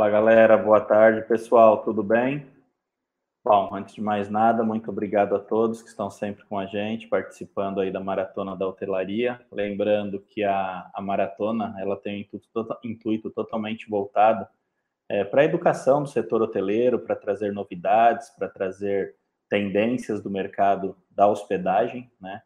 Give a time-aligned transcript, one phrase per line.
[0.00, 2.46] Fala galera, boa tarde pessoal, tudo bem?
[3.44, 7.06] Bom, antes de mais nada, muito obrigado a todos que estão sempre com a gente,
[7.06, 9.38] participando aí da Maratona da Hotelaria.
[9.52, 14.48] Lembrando que a, a maratona ela tem um intuito, tota, intuito totalmente voltado
[15.06, 19.16] é, para a educação do setor hoteleiro, para trazer novidades, para trazer
[19.50, 22.40] tendências do mercado da hospedagem, né?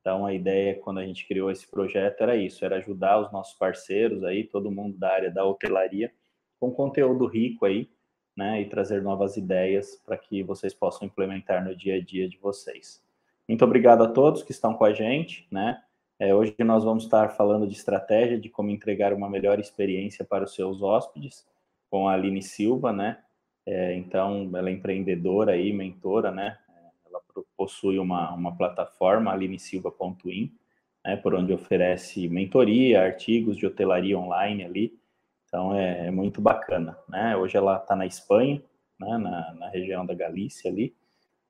[0.00, 3.58] Então a ideia quando a gente criou esse projeto era isso, era ajudar os nossos
[3.58, 6.12] parceiros aí, todo mundo da área da hotelaria,
[6.60, 7.88] com conteúdo rico aí,
[8.36, 12.38] né, e trazer novas ideias para que vocês possam implementar no dia a dia de
[12.38, 13.02] vocês.
[13.48, 15.82] Muito obrigado a todos que estão com a gente, né?
[16.18, 20.44] É, hoje nós vamos estar falando de estratégia de como entregar uma melhor experiência para
[20.44, 21.48] os seus hóspedes
[21.90, 23.18] com a Aline Silva, né?
[23.66, 26.58] É, então, ela é empreendedora e mentora, né?
[27.06, 27.20] Ela
[27.56, 30.52] possui uma, uma plataforma, alinesilva.in,
[31.04, 34.99] né, por onde oferece mentoria, artigos de hotelaria online ali,
[35.50, 37.36] então é, é muito bacana, né?
[37.36, 38.62] Hoje ela está na Espanha,
[38.98, 39.18] né?
[39.18, 40.94] na, na região da Galícia ali,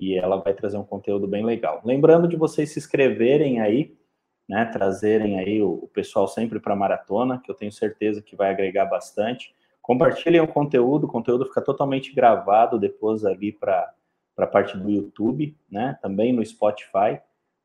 [0.00, 1.82] e ela vai trazer um conteúdo bem legal.
[1.84, 3.94] Lembrando de vocês se inscreverem aí,
[4.48, 4.64] né?
[4.64, 8.50] Trazerem aí o, o pessoal sempre para a maratona, que eu tenho certeza que vai
[8.50, 9.54] agregar bastante.
[9.82, 13.92] Compartilhem o conteúdo, o conteúdo fica totalmente gravado depois ali para
[14.38, 15.98] a parte do YouTube, né?
[16.00, 17.20] Também no Spotify,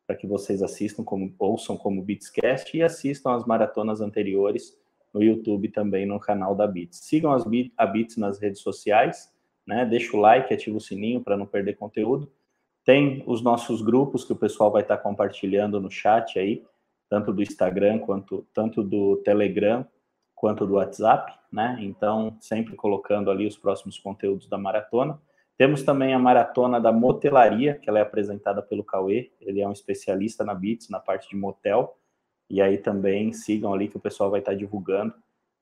[0.06, 4.78] para que vocês assistam como ouçam como Beatscast e assistam as maratonas anteriores
[5.16, 7.00] no YouTube também no canal da Bits.
[7.06, 9.34] Sigam as Bits, a Bits nas redes sociais,
[9.66, 9.86] né?
[9.86, 12.30] Deixa o like, ativa o sininho para não perder conteúdo.
[12.84, 16.66] Tem os nossos grupos que o pessoal vai estar tá compartilhando no chat aí,
[17.10, 19.88] tanto do Instagram quanto tanto do Telegram
[20.36, 21.78] quanto do WhatsApp, né?
[21.80, 25.18] Então, sempre colocando ali os próximos conteúdos da maratona.
[25.58, 29.72] Temos também a maratona da motelaria, que ela é apresentada pelo Cauê, ele é um
[29.72, 31.98] especialista na Bits, na parte de motel.
[32.50, 35.14] E aí também sigam ali que o pessoal vai estar divulgando.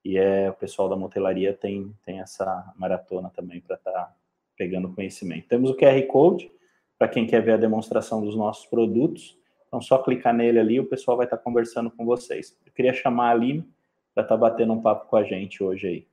[0.04, 4.16] E é o pessoal da motelaria tem, tem essa maratona também para estar tá
[4.58, 5.48] pegando conhecimento.
[5.48, 6.52] Temos o QR Code
[6.98, 9.38] para quem quer ver a demonstração dos nossos produtos.
[9.68, 12.58] Então, só clicar nele ali, o pessoal vai estar conversando com vocês.
[12.66, 13.68] Eu queria chamar a Aline
[14.14, 16.08] para estar tá batendo um papo com a gente hoje aí.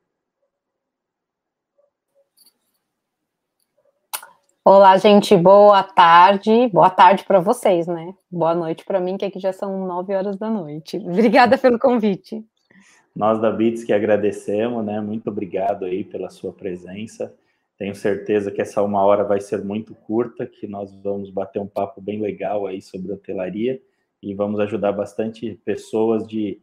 [4.72, 6.69] Olá, gente, boa tarde.
[6.69, 8.14] Boa tarde para vocês, né?
[8.31, 10.97] Boa noite para mim, que aqui já são nove horas da noite.
[10.97, 12.41] Obrigada pelo convite.
[13.12, 15.00] Nós da Bits que agradecemos, né?
[15.00, 17.34] Muito obrigado aí pela sua presença.
[17.76, 21.66] Tenho certeza que essa uma hora vai ser muito curta, que nós vamos bater um
[21.66, 23.82] papo bem legal aí sobre hotelaria
[24.22, 26.60] e vamos ajudar bastante pessoas de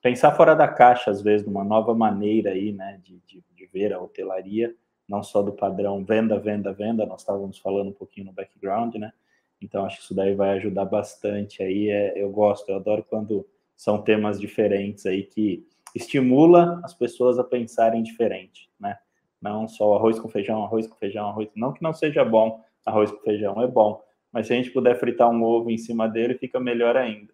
[0.00, 3.66] pensar fora da caixa, às vezes, de uma nova maneira aí, né, de, de, de
[3.66, 4.72] ver a hotelaria
[5.08, 9.12] não só do padrão venda, venda, venda, nós estávamos falando um pouquinho no background, né?
[9.60, 11.88] Então acho que isso daí vai ajudar bastante aí.
[11.88, 17.44] É, eu gosto, eu adoro quando são temas diferentes aí que estimula as pessoas a
[17.44, 18.98] pensarem diferente, né?
[19.40, 21.48] Não só arroz com feijão, arroz com feijão, arroz.
[21.54, 24.02] Não que não seja bom, arroz com feijão é bom,
[24.32, 27.32] mas se a gente puder fritar um ovo em cima dele, fica melhor ainda.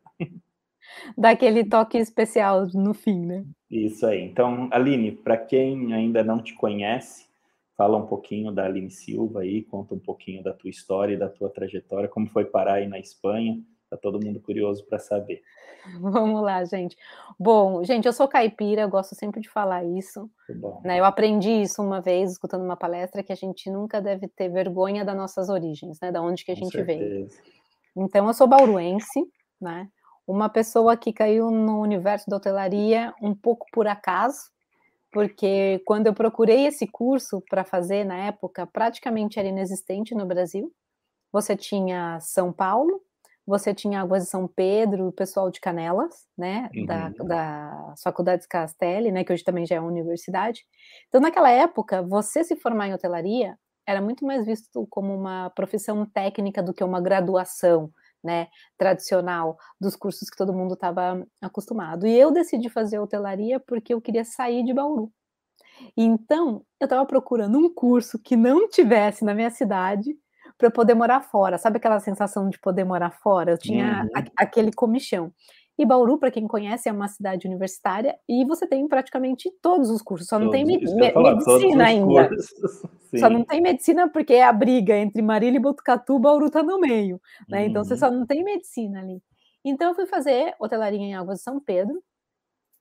[1.16, 3.44] Daquele toque especial no fim, né?
[3.70, 4.22] Isso aí.
[4.22, 7.26] Então, Aline, para quem ainda não te conhece,
[7.76, 11.28] Fala um pouquinho da Aline Silva aí, conta um pouquinho da tua história e da
[11.28, 13.60] tua trajetória, como foi parar aí na Espanha.
[13.90, 15.42] Tá todo mundo curioso para saber.
[16.00, 16.96] Vamos lá, gente.
[17.38, 20.30] Bom, gente, eu sou caipira, eu gosto sempre de falar isso.
[20.82, 20.98] Né?
[20.98, 25.04] Eu aprendi isso uma vez, escutando uma palestra, que a gente nunca deve ter vergonha
[25.04, 26.10] das nossas origens, né?
[26.10, 27.28] Da onde que a gente veio.
[27.96, 29.20] Então, eu sou bauruense,
[29.60, 29.88] né?
[30.26, 34.50] Uma pessoa que caiu no universo da hotelaria um pouco por acaso,
[35.14, 40.72] porque quando eu procurei esse curso para fazer na época, praticamente era inexistente no Brasil.
[41.32, 43.00] Você tinha São Paulo,
[43.47, 46.86] você tinha Águas de São Pedro, o pessoal de Canelas, né, uhum.
[46.86, 50.64] da, da Faculdade Castelli, né, que hoje também já é uma universidade.
[51.06, 56.04] Então, naquela época, você se formar em hotelaria era muito mais visto como uma profissão
[56.06, 57.88] técnica do que uma graduação,
[58.24, 58.48] né,
[58.78, 62.06] tradicional dos cursos que todo mundo estava acostumado.
[62.06, 65.12] E eu decidi fazer hotelaria porque eu queria sair de Bauru.
[65.96, 70.16] Então, eu estava procurando um curso que não tivesse na minha cidade
[70.56, 71.58] para poder morar fora.
[71.58, 73.52] Sabe aquela sensação de poder morar fora?
[73.52, 74.22] Eu tinha uhum.
[74.37, 75.32] aquele comichão.
[75.76, 80.00] E Bauru, para quem conhece, é uma cidade universitária e você tem praticamente todos os
[80.00, 82.31] cursos, só não todos, tem me me falar, medicina ainda.
[83.17, 86.81] Só não tem medicina porque é a briga entre Marília e Botucatu, Bauru está no
[86.81, 87.61] meio, né?
[87.61, 87.67] Uhum.
[87.67, 88.00] Então você uhum.
[88.00, 89.23] só não tem medicina ali.
[89.65, 92.03] Então eu fui fazer hotelaria em Águas de São Pedro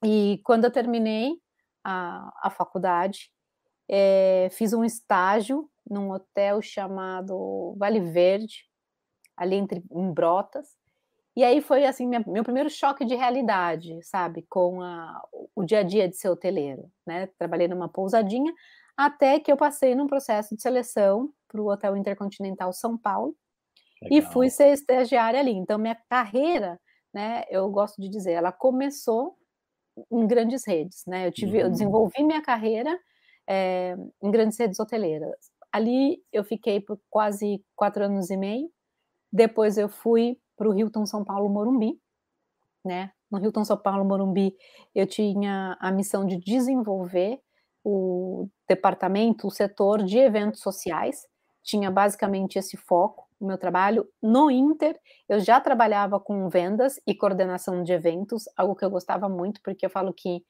[0.04, 1.34] e quando eu terminei
[1.84, 3.32] a, a faculdade,
[3.88, 8.66] é, fiz um estágio num hotel chamado Vale Verde,
[9.38, 10.68] ali entre em Brotas,
[11.36, 15.22] E aí foi assim minha, meu primeiro choque de realidade, sabe, com a,
[15.56, 17.28] o dia a dia de ser hoteleiro, né?
[17.40, 18.54] Trabalhei numa pousadinha
[18.96, 23.36] até que eu passei num processo de seleção para o Hotel Intercontinental São Paulo
[24.02, 24.20] Legal.
[24.20, 25.52] e fui ser estagiária ali.
[25.52, 26.80] Então minha carreira,
[27.14, 27.44] né?
[27.50, 29.36] Eu gosto de dizer, ela começou
[30.12, 31.28] em grandes redes, né?
[31.28, 31.64] Eu tive, uhum.
[31.64, 33.00] eu desenvolvi minha carreira
[33.48, 35.52] é, em grandes redes hoteleiras.
[35.72, 38.70] Ali eu fiquei por quase quatro anos e meio.
[39.32, 42.00] Depois eu fui para o Hilton São Paulo Morumbi,
[42.84, 43.12] né?
[43.32, 44.56] No Hilton São Paulo Morumbi
[44.94, 47.40] eu tinha a missão de desenvolver
[47.84, 51.28] o departamento, o setor de eventos sociais.
[51.64, 54.08] Tinha basicamente esse foco o meu trabalho.
[54.22, 59.28] No Inter, eu já trabalhava com vendas e coordenação de eventos, algo que eu gostava
[59.28, 60.44] muito, porque eu falo que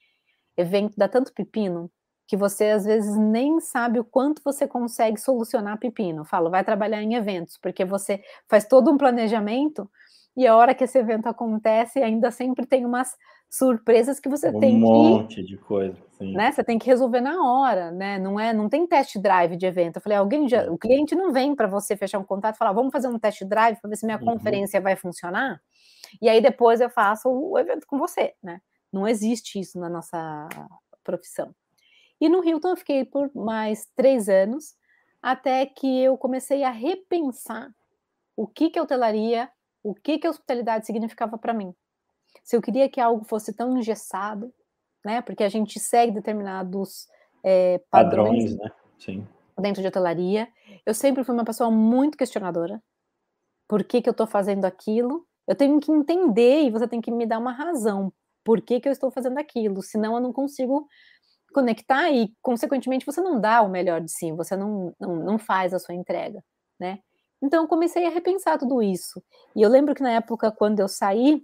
[0.55, 1.91] evento dá tanto pepino
[2.27, 6.23] que você às vezes nem sabe o quanto você consegue solucionar pepino.
[6.25, 9.89] Falo, vai trabalhar em eventos, porque você faz todo um planejamento
[10.35, 13.15] e a hora que esse evento acontece, ainda sempre tem umas
[13.49, 14.85] surpresas que você um tem que.
[14.85, 15.95] Um monte de coisa.
[16.17, 16.33] Sim.
[16.33, 16.51] Né?
[16.51, 18.17] Você tem que resolver na hora, né?
[18.17, 19.97] Não é, não tem test drive de evento.
[19.97, 22.73] Eu falei, alguém já, o cliente não vem para você fechar um contato e falar,
[22.73, 24.25] vamos fazer um test drive para ver se minha uhum.
[24.25, 25.61] conferência vai funcionar.
[26.19, 28.59] E aí depois eu faço o evento com você, né?
[28.91, 30.47] Não existe isso na nossa
[31.03, 31.53] profissão.
[32.19, 34.75] E no Hilton eu fiquei por mais três anos,
[35.21, 37.73] até que eu comecei a repensar
[38.35, 39.49] o que que a hotelaria,
[39.81, 41.73] o que que a hospitalidade significava para mim.
[42.43, 44.53] Se eu queria que algo fosse tão engessado,
[45.03, 45.21] né?
[45.21, 47.07] Porque a gente segue determinados
[47.43, 48.71] é, padrões, padrões né?
[48.97, 49.27] Sim.
[49.59, 50.47] dentro de hotelaria.
[50.85, 52.81] Eu sempre fui uma pessoa muito questionadora.
[53.67, 55.25] Por que que eu estou fazendo aquilo?
[55.47, 58.11] Eu tenho que entender e você tem que me dar uma razão.
[58.43, 59.81] Por que, que eu estou fazendo aquilo?
[59.81, 60.87] Senão eu não consigo
[61.53, 65.73] conectar e, consequentemente, você não dá o melhor de si, você não, não, não faz
[65.73, 66.43] a sua entrega,
[66.79, 66.99] né?
[67.41, 69.21] Então, eu comecei a repensar tudo isso.
[69.55, 71.43] E eu lembro que na época, quando eu saí,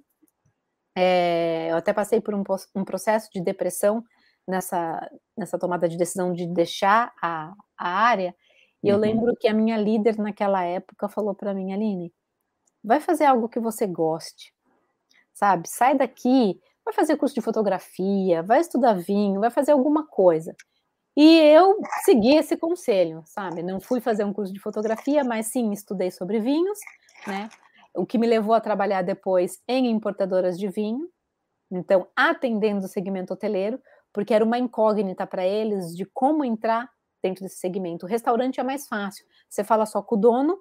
[0.96, 2.44] é, eu até passei por um,
[2.76, 4.04] um, processo de depressão
[4.48, 8.36] nessa, nessa tomada de decisão de deixar a, a área.
[8.84, 8.96] E uhum.
[8.96, 12.14] eu lembro que a minha líder naquela época falou para mim, Aline,
[12.84, 14.54] vai fazer algo que você goste,
[15.34, 15.68] sabe?
[15.70, 16.60] Sai daqui,
[16.90, 20.56] vai fazer curso de fotografia, vai estudar vinho, vai fazer alguma coisa.
[21.16, 23.62] E eu segui esse conselho, sabe?
[23.62, 26.80] Não fui fazer um curso de fotografia, mas sim estudei sobre vinhos,
[27.28, 27.50] né?
[27.96, 31.10] O que me levou a trabalhar depois em importadoras de vinho,
[31.72, 33.80] então atendendo o segmento hoteleiro,
[34.14, 36.90] porque era uma incógnita para eles de como entrar
[37.22, 38.06] dentro desse segmento.
[38.06, 40.58] O restaurante é mais fácil, você fala só com o dono,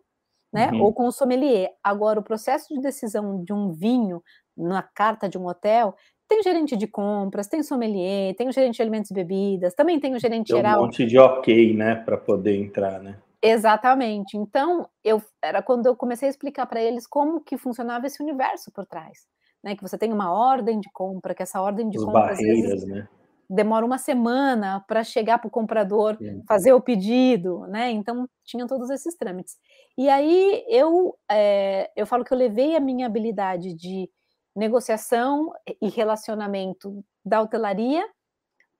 [0.52, 0.70] né?
[0.72, 0.82] Uhum.
[0.82, 1.74] Ou com o sommelier.
[1.82, 4.22] Agora, o processo de decisão de um vinho
[4.56, 5.94] na carta de um hotel
[6.28, 10.14] tem gerente de compras, tem sommelier, tem o gerente de alimentos e bebidas, também tem
[10.14, 10.80] o gerente tem geral.
[10.80, 13.18] Um monte de ok, né, para poder entrar, né?
[13.40, 14.36] Exatamente.
[14.36, 18.70] Então, eu era quando eu comecei a explicar para eles como que funcionava esse universo
[18.72, 19.26] por trás,
[19.62, 19.76] né?
[19.76, 22.88] Que você tem uma ordem de compra, que essa ordem de As compra barreiras, vezes,
[22.88, 23.08] né?
[23.48, 26.42] demora uma semana para chegar para o comprador Sim.
[26.46, 27.90] fazer o pedido, né?
[27.90, 29.56] Então tinham todos esses trâmites.
[29.96, 34.10] E aí eu é, eu falo que eu levei a minha habilidade de
[34.58, 38.04] negociação e relacionamento da hotelaria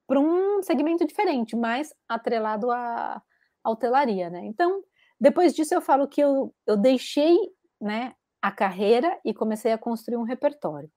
[0.07, 3.23] para um segmento diferente, mais atrelado à,
[3.63, 4.45] à hotelaria, né?
[4.47, 4.83] Então,
[5.21, 7.37] depois disso eu falo que eu, eu deixei
[7.81, 10.91] né, a carreira e comecei a construir um repertório.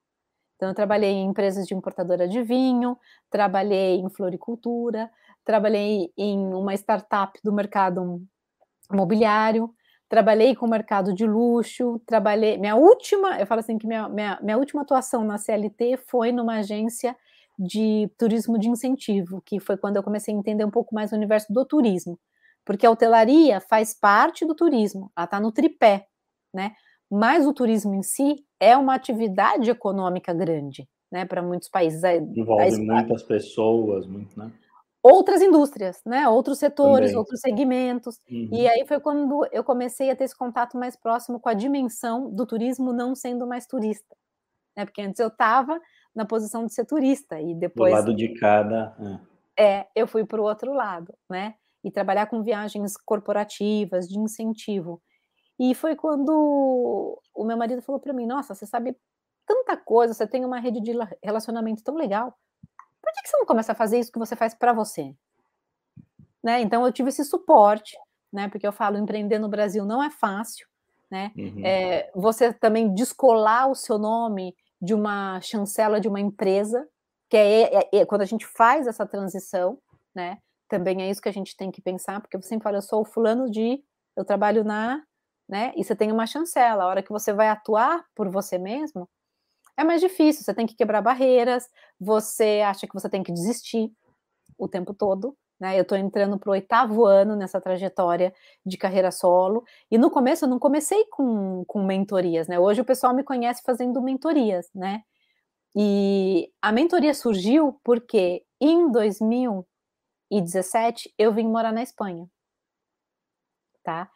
[0.55, 2.97] Então, eu trabalhei em empresas de importadora de vinho,
[3.29, 5.11] trabalhei em floricultura,
[5.43, 8.21] trabalhei em uma startup do mercado
[8.91, 9.73] imobiliário,
[10.11, 12.57] trabalhei com o mercado de luxo, trabalhei.
[12.57, 16.57] Minha última, eu falo assim que minha, minha, minha última atuação na CLT foi numa
[16.57, 17.15] agência
[17.57, 21.15] de turismo de incentivo, que foi quando eu comecei a entender um pouco mais o
[21.15, 22.19] universo do turismo,
[22.65, 26.05] porque a hotelaria faz parte do turismo, ela está no tripé,
[26.53, 26.73] né?
[27.09, 31.23] Mas o turismo em si é uma atividade econômica grande, né?
[31.23, 32.03] Para muitos países.
[32.03, 34.51] Envolve muitas pessoas, muito, né?
[35.03, 36.27] Outras indústrias, né?
[36.27, 37.17] Outros setores, Também.
[37.17, 38.19] outros segmentos.
[38.29, 38.49] Uhum.
[38.51, 42.29] E aí foi quando eu comecei a ter esse contato mais próximo com a dimensão
[42.29, 44.15] do turismo não sendo mais turista.
[44.77, 44.85] Né?
[44.85, 45.79] Porque antes eu estava
[46.13, 47.91] na posição de ser turista e depois.
[47.91, 48.95] Do lado de cada.
[49.57, 51.55] É, é eu fui para o outro lado, né?
[51.83, 55.01] E trabalhar com viagens corporativas, de incentivo.
[55.59, 58.95] E foi quando o meu marido falou para mim: Nossa, você sabe
[59.47, 60.91] tanta coisa, você tem uma rede de
[61.23, 62.37] relacionamento tão legal
[63.11, 65.13] por que, que você não começa a fazer isso que você faz para você?
[66.43, 66.61] Né?
[66.61, 67.95] Então eu tive esse suporte,
[68.31, 68.47] né?
[68.47, 70.67] Porque eu falo, empreender no Brasil não é fácil,
[71.09, 71.31] né?
[71.37, 71.61] Uhum.
[71.63, 76.87] É, você também descolar o seu nome de uma chancela de uma empresa,
[77.29, 79.77] que é, é, é, quando a gente faz essa transição,
[80.15, 80.39] né?
[80.67, 83.01] Também é isso que a gente tem que pensar, porque você sempre fala, eu sou
[83.01, 83.83] o fulano de,
[84.15, 85.03] eu trabalho na
[85.51, 85.73] né?
[85.75, 86.85] E você tem uma chancela.
[86.85, 89.09] A hora que você vai atuar por você mesmo,
[89.77, 90.43] é mais difícil.
[90.43, 93.91] Você tem que quebrar barreiras, você acha que você tem que desistir
[94.57, 95.37] o tempo todo.
[95.59, 95.77] Né?
[95.77, 98.33] Eu estou entrando para o oitavo ano nessa trajetória
[98.65, 99.63] de carreira solo.
[99.91, 102.59] E no começo eu não comecei com, com mentorias, né?
[102.59, 105.03] Hoje o pessoal me conhece fazendo mentorias, né?
[105.75, 112.27] E a mentoria surgiu porque em 2017 eu vim morar na Espanha.
[113.83, 114.09] Tá?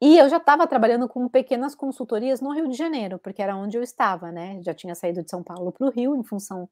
[0.00, 3.76] E eu já estava trabalhando com pequenas consultorias no Rio de Janeiro, porque era onde
[3.76, 4.60] eu estava, né?
[4.62, 6.68] Já tinha saído de São Paulo para o Rio, em função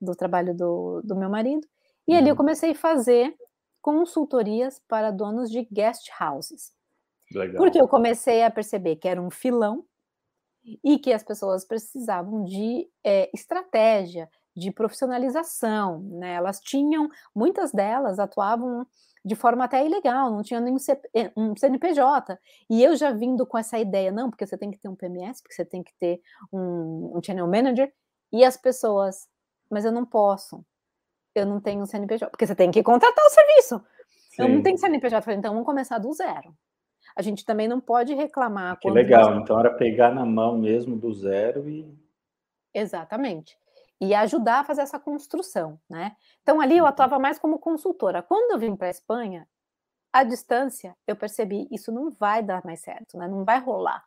[0.00, 1.66] do trabalho do, do meu marido.
[2.06, 2.18] E uhum.
[2.18, 2.36] ali eu uhum.
[2.36, 3.34] comecei a fazer
[3.80, 6.72] consultorias para donos de guest houses.
[7.32, 7.56] Legal.
[7.56, 9.84] Porque eu comecei a perceber que era um filão
[10.84, 16.34] e que as pessoas precisavam de é, estratégia, de profissionalização, né?
[16.34, 18.86] Elas tinham, muitas delas atuavam
[19.26, 20.76] de forma até ilegal, não tinha nenhum
[21.12, 22.38] eh, um CNPJ.
[22.70, 25.42] E eu já vindo com essa ideia, não, porque você tem que ter um PMS,
[25.42, 26.20] porque você tem que ter
[26.52, 27.92] um, um channel manager,
[28.32, 29.28] e as pessoas,
[29.68, 30.64] mas eu não posso,
[31.34, 33.84] eu não tenho um CNPJ, porque você tem que contratar o serviço.
[34.30, 34.42] Sim.
[34.42, 36.56] Eu não tenho CNPJ, falei, então vamos começar do zero.
[37.16, 38.78] A gente também não pode reclamar.
[38.78, 41.92] Que legal, então era pegar na mão mesmo do zero e.
[42.72, 43.58] Exatamente
[44.00, 46.14] e ajudar a fazer essa construção, né?
[46.42, 46.88] Então ali eu uhum.
[46.88, 48.22] atuava mais como consultora.
[48.22, 49.48] Quando eu vim para a Espanha,
[50.12, 53.26] à distância, eu percebi isso não vai dar mais certo, né?
[53.28, 54.04] Não vai rolar,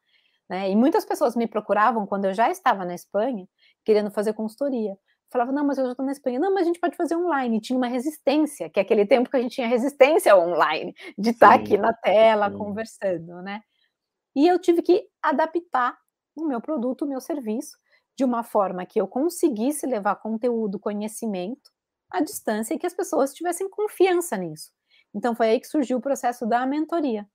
[0.50, 0.69] né?
[0.69, 3.48] E muitas pessoas me procuravam quando eu já estava na Espanha,
[3.84, 4.98] querendo fazer consultoria.
[5.31, 6.39] Falava, não, mas eu já estou na Espanha.
[6.39, 7.62] Não, mas a gente pode fazer online.
[7.62, 11.50] tinha uma resistência, que é aquele tempo que a gente tinha resistência online, de estar
[11.50, 12.58] tá aqui na tela, sim.
[12.58, 13.62] conversando, né?
[14.36, 15.98] E eu tive que adaptar
[16.36, 17.77] o meu produto, o meu serviço,
[18.20, 21.72] de uma forma que eu conseguisse levar conteúdo, conhecimento
[22.12, 24.72] à distância e que as pessoas tivessem confiança nisso.
[25.16, 27.26] Então foi aí que surgiu o processo da mentoria.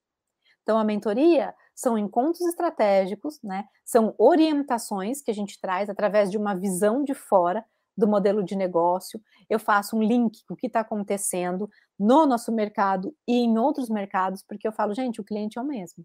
[0.62, 3.64] Então a mentoria são encontros estratégicos, né?
[3.82, 7.64] São orientações que a gente traz através de uma visão de fora
[7.96, 9.18] do modelo de negócio.
[9.48, 11.66] Eu faço um link com o que está acontecendo
[11.98, 15.66] no nosso mercado e em outros mercados, porque eu falo, gente, o cliente é o
[15.66, 16.04] mesmo.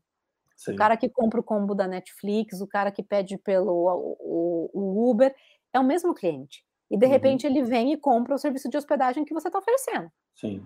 [0.60, 0.74] Sim.
[0.74, 3.72] O cara que compra o combo da Netflix, o cara que pede pelo
[4.20, 5.34] o, o Uber,
[5.74, 6.66] é o mesmo cliente.
[6.92, 7.12] E de uhum.
[7.12, 10.12] repente ele vem e compra o serviço de hospedagem que você está oferecendo.
[10.36, 10.62] Sim.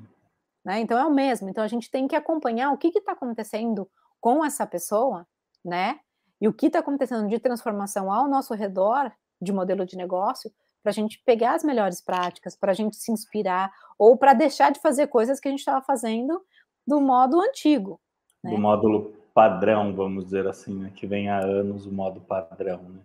[0.65, 0.79] Né?
[0.79, 1.47] Então é o mesmo.
[1.47, 3.88] Então a gente tem que acompanhar o que está acontecendo
[4.19, 5.27] com essa pessoa,
[5.63, 6.00] né?
[6.41, 10.89] E o que está acontecendo de transformação ao nosso redor de modelo de negócio, para
[10.89, 14.79] a gente pegar as melhores práticas, para a gente se inspirar, ou para deixar de
[14.79, 16.41] fazer coisas que a gente estava fazendo
[16.88, 18.01] do modo antigo.
[18.43, 18.51] Né?
[18.51, 20.91] Do módulo padrão, vamos dizer assim, né?
[20.95, 22.81] que vem há anos o modo padrão.
[22.83, 22.99] Né?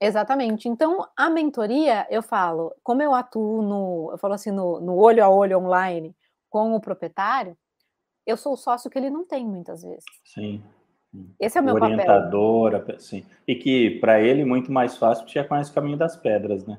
[0.00, 0.68] Exatamente.
[0.68, 5.24] Então, a mentoria, eu falo, como eu atuo no, eu falo assim, no, no olho
[5.24, 6.14] a olho online
[6.48, 7.56] com o proprietário,
[8.26, 10.04] eu sou o sócio que ele não tem muitas vezes.
[10.24, 10.62] Sim.
[11.40, 13.00] Esse é o meu Orientadora, papel.
[13.00, 13.24] sim.
[13.46, 16.78] E que para ele muito mais fácil, porque já conhece o caminho das pedras, né?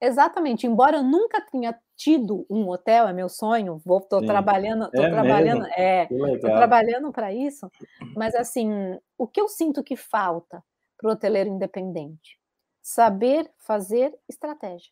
[0.00, 0.66] Exatamente.
[0.66, 4.26] Embora eu nunca tenha tido um hotel, é meu sonho, vou tô Sim.
[4.26, 5.74] trabalhando, tô é trabalhando, mesmo?
[5.76, 6.06] é,
[6.40, 7.70] tô trabalhando para isso,
[8.14, 8.68] mas assim,
[9.16, 10.62] o que eu sinto que falta
[10.98, 12.38] para o hoteleiro independente?
[12.82, 14.90] Saber fazer estratégia.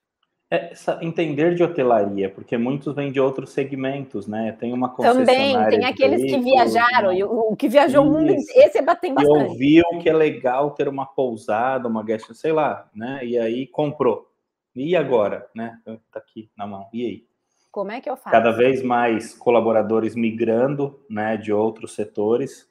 [0.51, 4.53] É, entender de hotelaria, porque muitos vêm de outros segmentos, né?
[4.53, 7.17] Tem uma concessionária Também, tem aqueles que viajaram, né?
[7.17, 8.13] e o, o, que viajou Isso.
[8.13, 9.19] o mundo, esse é bastante.
[9.19, 13.25] E ouviu que é legal ter uma pousada, uma guest, sei lá, né?
[13.25, 14.32] E aí comprou.
[14.75, 15.79] E agora, né?
[16.11, 16.89] Tá aqui na mão.
[16.93, 17.27] E aí?
[17.71, 18.31] Como é que eu faço?
[18.31, 22.69] Cada vez mais colaboradores migrando, né, de outros setores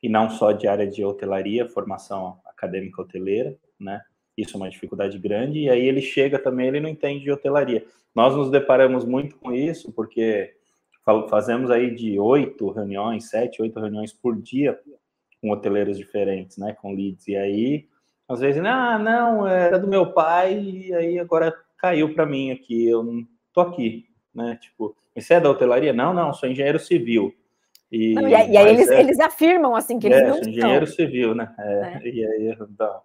[0.00, 4.00] e não só de área de hotelaria, formação acadêmica hoteleira, né?
[4.36, 7.84] Isso é uma dificuldade grande e aí ele chega também, ele não entende de hotelaria.
[8.14, 10.54] Nós nos deparamos muito com isso porque
[11.28, 14.78] fazemos aí de oito reuniões, sete, oito reuniões por dia
[15.40, 17.26] com hoteleiros diferentes, né, com leads.
[17.26, 17.88] E aí
[18.28, 22.86] às vezes, ah, não, era do meu pai e aí agora caiu para mim aqui,
[22.86, 24.58] eu não tô aqui, né?
[24.60, 25.92] Tipo, você é da hotelaria?
[25.92, 27.34] Não, não, sou engenheiro civil.
[27.90, 30.48] E, não, e aí, eles, é, eles afirmam assim que eles é, não são.
[30.48, 31.54] engenheiro civil, né?
[31.58, 32.08] É, é.
[32.08, 33.00] E aí, então,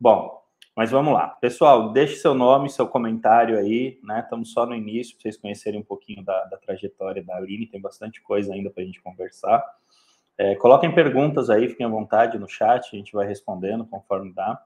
[0.00, 0.42] bom,
[0.74, 1.28] mas vamos lá.
[1.28, 4.20] Pessoal, deixe seu nome, seu comentário aí, né?
[4.20, 7.80] Estamos só no início, para vocês conhecerem um pouquinho da, da trajetória da Aline, tem
[7.80, 9.64] bastante coisa ainda para a gente conversar.
[10.38, 14.62] É, coloquem perguntas aí, fiquem à vontade no chat, a gente vai respondendo conforme dá.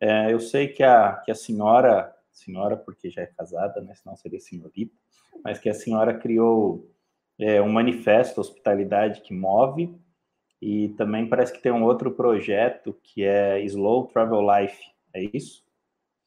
[0.00, 4.16] É, eu sei que a, que a senhora, senhora porque já é casada, né, senão
[4.16, 4.94] seria senhorita,
[5.42, 6.90] mas que a senhora criou
[7.38, 9.94] é, um manifesto Hospitalidade que Move,
[10.60, 14.78] e também parece que tem um outro projeto que é Slow Travel Life,
[15.14, 15.67] é isso?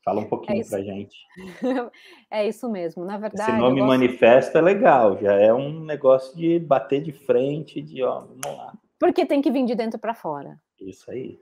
[0.03, 1.15] Fala um pouquinho é para gente.
[2.29, 3.51] é isso mesmo, na verdade.
[3.51, 3.88] Esse nome gosto...
[3.88, 8.74] manifesto é legal, já é um negócio de bater de frente, de ó, vamos lá.
[9.00, 10.60] Porque tem que vir de dentro para fora.
[10.79, 11.39] Isso aí.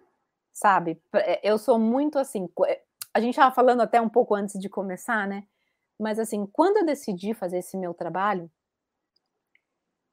[0.52, 1.02] Sabe?
[1.14, 2.50] É, eu sou muito assim.
[2.68, 2.82] É,
[3.14, 5.46] a gente estava falando até um pouco antes de começar, né?
[5.98, 8.50] Mas assim, quando eu decidi fazer esse meu trabalho,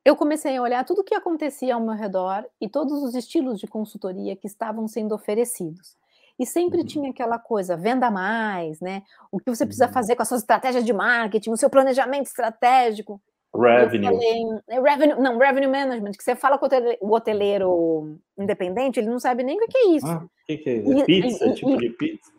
[0.05, 3.59] eu comecei a olhar tudo o que acontecia ao meu redor e todos os estilos
[3.59, 5.97] de consultoria que estavam sendo oferecidos.
[6.39, 6.87] E sempre uhum.
[6.87, 9.03] tinha aquela coisa, venda mais, né?
[9.33, 9.93] O que você precisa uhum.
[9.93, 13.21] fazer com as suas estratégias de marketing, o seu planejamento estratégico.
[13.55, 14.05] Revenue.
[14.05, 15.23] Falei, é revenue.
[15.23, 16.67] Não, revenue management, que você fala com
[17.01, 20.07] o hoteleiro independente, ele não sabe nem o que é isso.
[20.07, 21.01] O ah, que, que, é?
[21.01, 21.47] é pizza?
[21.47, 22.31] E, tipo e, de pizza?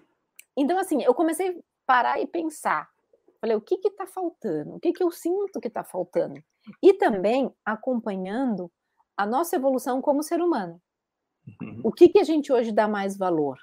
[0.56, 2.88] Então, assim, eu comecei a parar e pensar.
[3.42, 4.76] Falei, o que está faltando?
[4.76, 6.42] O que, que eu sinto que está faltando?
[6.84, 8.72] E também acompanhando
[9.16, 10.80] a nossa evolução como ser humano.
[11.62, 11.82] Uhum.
[11.84, 13.58] O que, que a gente hoje dá mais valor?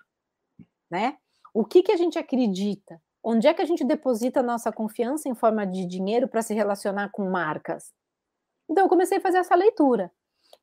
[0.94, 1.16] Né?
[1.52, 3.02] O que, que a gente acredita?
[3.22, 6.54] Onde é que a gente deposita a nossa confiança em forma de dinheiro para se
[6.54, 7.92] relacionar com marcas?
[8.70, 10.12] Então, eu comecei a fazer essa leitura.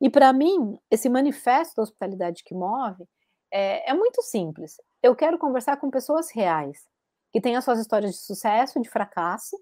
[0.00, 3.04] E para mim, esse manifesto da hospitalidade que move
[3.52, 4.80] é, é, muito simples.
[5.02, 6.88] Eu quero conversar com pessoas reais,
[7.30, 9.56] que têm as suas histórias de sucesso, de fracasso,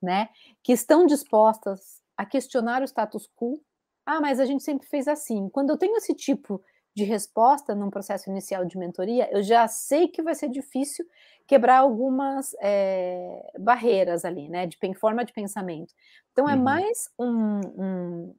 [0.00, 0.28] né?
[0.62, 3.60] Que estão dispostas a questionar o status quo.
[4.06, 5.48] Ah, mas a gente sempre fez assim.
[5.48, 6.62] Quando eu tenho esse tipo
[6.94, 11.06] de resposta num processo inicial de mentoria, eu já sei que vai ser difícil
[11.46, 15.92] quebrar algumas é, barreiras ali, né, de forma de pensamento.
[16.32, 16.62] Então, é uhum.
[16.62, 18.34] mais um, um,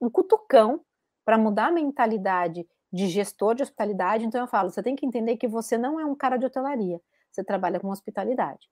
[0.00, 0.80] um cutucão
[1.24, 4.24] para mudar a mentalidade de gestor de hospitalidade.
[4.24, 7.00] Então, eu falo, você tem que entender que você não é um cara de hotelaria,
[7.30, 8.68] você trabalha com hospitalidade.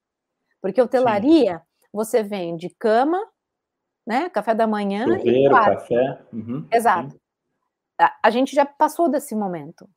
[0.61, 1.87] Porque hotelaria, Sim.
[1.91, 3.19] você vende cama,
[4.05, 6.21] né, café da manhã Chuveiro, e café.
[6.31, 6.67] Uhum.
[6.71, 7.11] Exato.
[7.11, 7.20] Sim
[8.23, 9.89] a, gente já passou desse momento.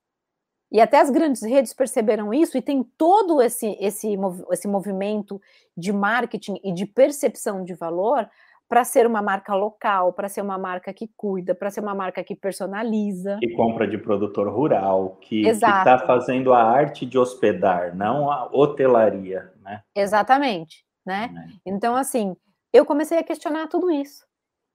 [0.73, 4.17] E até as grandes redes perceberam isso e tem todo esse, esse,
[4.51, 5.41] esse movimento
[5.77, 8.29] de marketing e de percepção de valor
[8.69, 12.25] para ser uma marca local, para ser uma marca que cuida, para ser uma marca
[12.25, 13.39] que personaliza.
[13.39, 19.53] Que compra de produtor rural, que está fazendo a arte de hospedar, não a hotelaria,
[19.63, 19.83] né?
[19.95, 21.31] Exatamente, né?
[21.37, 21.71] É.
[21.71, 22.35] Então, assim,
[22.73, 24.27] eu comecei a questionar tudo isso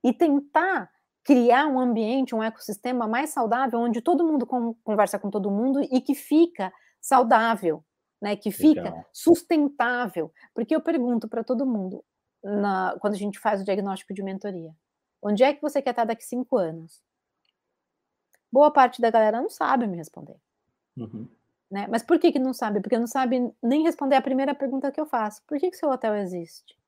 [0.03, 0.89] e tentar
[1.23, 4.45] criar um ambiente, um ecossistema mais saudável, onde todo mundo
[4.83, 7.83] conversa com todo mundo e que fica saudável,
[8.21, 8.35] né?
[8.35, 9.05] Que fica Legal.
[9.13, 10.31] sustentável.
[10.53, 12.03] Porque eu pergunto para todo mundo,
[12.43, 14.73] na, quando a gente faz o diagnóstico de mentoria,
[15.21, 17.01] onde é que você quer estar daqui cinco anos?
[18.51, 20.37] Boa parte da galera não sabe me responder.
[20.97, 21.27] Uhum.
[21.69, 21.85] Né?
[21.87, 22.81] Mas por que, que não sabe?
[22.81, 25.43] Porque não sabe nem responder a primeira pergunta que eu faço.
[25.45, 26.78] Por que, que seu hotel existe?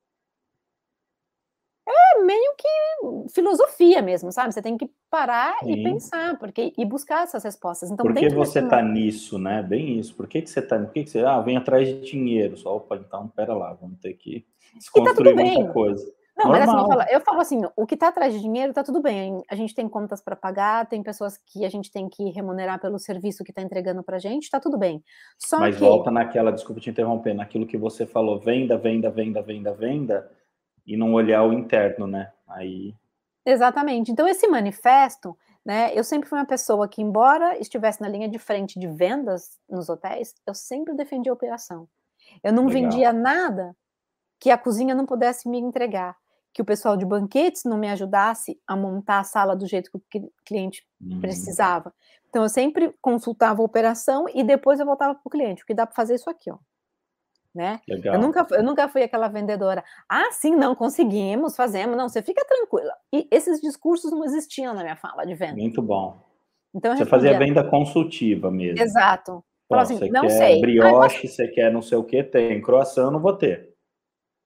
[1.86, 4.52] É meio que filosofia mesmo, sabe?
[4.52, 5.72] Você tem que parar Sim.
[5.72, 7.90] e pensar, porque e buscar essas respostas.
[7.90, 9.62] Então, por que você está nisso, né?
[9.62, 10.14] Bem isso.
[10.14, 10.78] Por que, que você está?
[10.78, 12.56] Por que, que você ah, vem atrás de dinheiro?
[12.56, 16.12] Só, opa, então pera lá, vamos ter que desconstruir tá muita coisa.
[16.34, 16.66] Não, Normal.
[16.66, 19.02] mas assim, eu falo, eu falo assim, o que está atrás de dinheiro está tudo
[19.02, 19.42] bem.
[19.50, 22.98] A gente tem contas para pagar, tem pessoas que a gente tem que remunerar pelo
[22.98, 25.02] serviço que está entregando para a gente, está tudo bem.
[25.38, 25.80] Só mas que...
[25.82, 30.30] volta naquela, desculpa te interromper, naquilo que você falou, venda, venda, venda, venda, venda
[30.86, 32.32] e não olhar o interno, né?
[32.46, 32.94] Aí.
[33.44, 34.10] Exatamente.
[34.10, 35.92] Então, esse manifesto, né?
[35.94, 39.88] Eu sempre fui uma pessoa que, embora estivesse na linha de frente de vendas nos
[39.88, 41.88] hotéis, eu sempre defendi a operação.
[42.42, 42.90] Eu não Legal.
[42.90, 43.76] vendia nada
[44.38, 46.16] que a cozinha não pudesse me entregar,
[46.52, 50.18] que o pessoal de banquetes não me ajudasse a montar a sala do jeito que
[50.18, 51.20] o cliente hum.
[51.20, 51.94] precisava.
[52.28, 55.86] Então, eu sempre consultava a operação e depois eu voltava para o cliente, porque dá
[55.86, 56.58] para fazer isso aqui, ó
[57.54, 57.80] né?
[57.86, 58.14] Legal.
[58.14, 59.84] Eu nunca, eu nunca fui aquela vendedora.
[60.08, 61.96] Ah, sim, não conseguimos, fazemos.
[61.96, 62.94] Não, você fica tranquila.
[63.12, 65.56] E esses discursos não existiam na minha fala de venda.
[65.56, 66.18] Muito bom.
[66.74, 68.82] Então você fazia venda consultiva mesmo.
[68.82, 69.44] Exato.
[69.68, 70.60] Pô, assim, você não quer sei.
[70.60, 72.60] brioche, você quer não sei o que, tem.
[72.60, 73.74] Croissant eu não vou ter.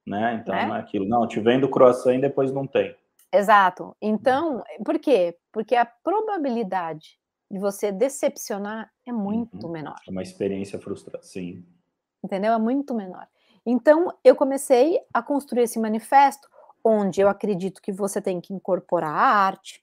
[0.06, 0.40] Né?
[0.40, 0.66] Então né?
[0.66, 1.06] não é aquilo.
[1.06, 2.94] Não, te vendo croissant e depois não tem.
[3.32, 3.94] Exato.
[4.00, 5.36] Então, por quê?
[5.52, 7.18] Porque a probabilidade
[7.50, 9.72] de você decepcionar é muito uhum.
[9.72, 9.96] menor.
[10.06, 11.64] É uma experiência frustrante, sim
[12.26, 12.52] entendeu?
[12.52, 13.26] É muito menor.
[13.64, 16.48] Então, eu comecei a construir esse manifesto,
[16.84, 19.82] onde eu acredito que você tem que incorporar a arte.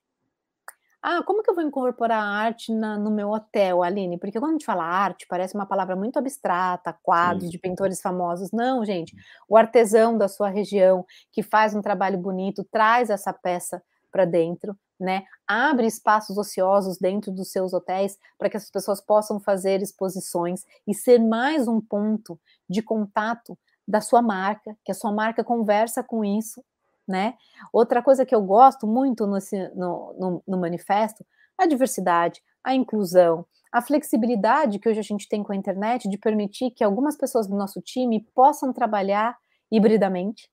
[1.01, 4.17] Ah, como que eu vou incorporar a arte na, no meu hotel, Aline?
[4.17, 7.49] Porque quando a gente fala arte, parece uma palavra muito abstrata, quadros Sim.
[7.49, 8.51] de pintores famosos.
[8.53, 9.13] Não, gente.
[9.49, 14.77] O artesão da sua região, que faz um trabalho bonito, traz essa peça para dentro,
[15.03, 15.25] né?
[15.45, 20.93] Abre espaços ociosos dentro dos seus hotéis para que as pessoas possam fazer exposições e
[20.93, 22.39] ser mais um ponto
[22.69, 26.63] de contato da sua marca, que a sua marca conversa com isso,
[27.05, 27.35] né?
[27.73, 29.37] Outra coisa que eu gosto muito no,
[29.75, 31.25] no, no manifesto,
[31.57, 36.17] a diversidade, a inclusão, a flexibilidade que hoje a gente tem com a internet de
[36.17, 39.37] permitir que algumas pessoas do nosso time possam trabalhar
[39.69, 40.49] hibridamente,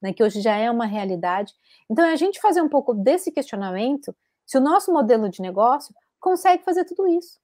[0.00, 1.52] né, que hoje já é uma realidade.
[1.88, 4.14] Então, é a gente fazer um pouco desse questionamento
[4.46, 7.38] se o nosso modelo de negócio consegue fazer tudo isso.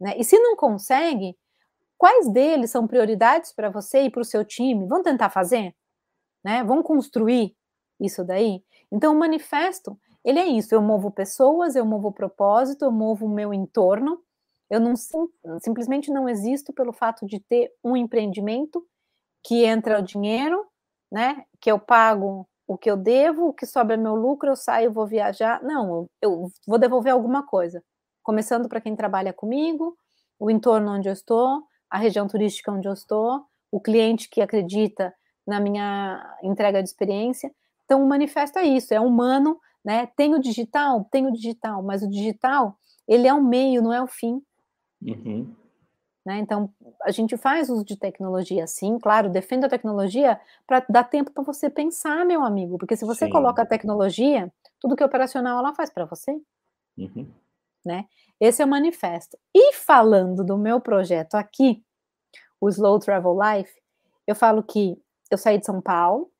[0.00, 0.14] Né?
[0.16, 1.36] E se não consegue,
[1.98, 4.86] quais deles são prioridades para você e para o seu time?
[4.86, 5.74] Vão tentar fazer?
[6.42, 6.64] Né?
[6.64, 7.54] Vão construir
[8.00, 8.64] isso daí?
[8.90, 13.34] Então, o manifesto, ele é isso, eu movo pessoas, eu movo propósito, eu movo o
[13.34, 14.22] meu entorno,
[14.70, 14.94] eu não
[15.60, 18.86] simplesmente não existo pelo fato de ter um empreendimento
[19.42, 20.64] que entra o dinheiro,
[21.10, 21.44] né?
[21.60, 24.92] Que eu pago o que eu devo, o que sobra é meu lucro, eu saio,
[24.92, 25.60] vou viajar.
[25.62, 27.82] Não, eu, vou devolver alguma coisa.
[28.22, 29.96] Começando para quem trabalha comigo,
[30.38, 35.12] o entorno onde eu estou, a região turística onde eu estou, o cliente que acredita
[35.44, 37.52] na minha entrega de experiência.
[37.84, 40.06] Então, o manifesto é isso, é humano, né?
[40.16, 42.76] Tem o digital, tem o digital, mas o digital,
[43.08, 44.40] ele é o meio, não é o fim.
[45.02, 45.52] Uhum.
[46.30, 46.38] Né?
[46.38, 51.32] Então, a gente faz uso de tecnologia, sim, claro, defendo a tecnologia para dar tempo
[51.32, 53.32] para você pensar, meu amigo, porque se você sim.
[53.32, 56.40] coloca a tecnologia, tudo que é operacional ela faz para você.
[56.96, 57.28] Uhum.
[57.84, 58.06] Né?
[58.38, 59.36] Esse é o manifesto.
[59.52, 61.82] E falando do meu projeto aqui,
[62.60, 63.74] o Slow Travel Life,
[64.24, 64.96] eu falo que
[65.32, 66.30] eu saí de São Paulo,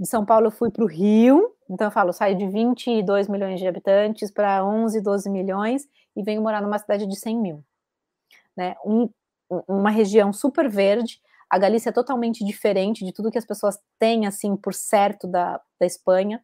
[0.00, 3.28] de São Paulo eu fui para o Rio, então eu falo, eu saio de 22
[3.28, 7.64] milhões de habitantes para 11, 12 milhões e venho morar numa cidade de 100 mil
[8.56, 8.74] né?
[8.84, 9.08] Um,
[9.68, 11.20] uma região super verde.
[11.50, 15.60] A Galícia é totalmente diferente de tudo que as pessoas têm, assim, por certo da,
[15.78, 16.42] da Espanha,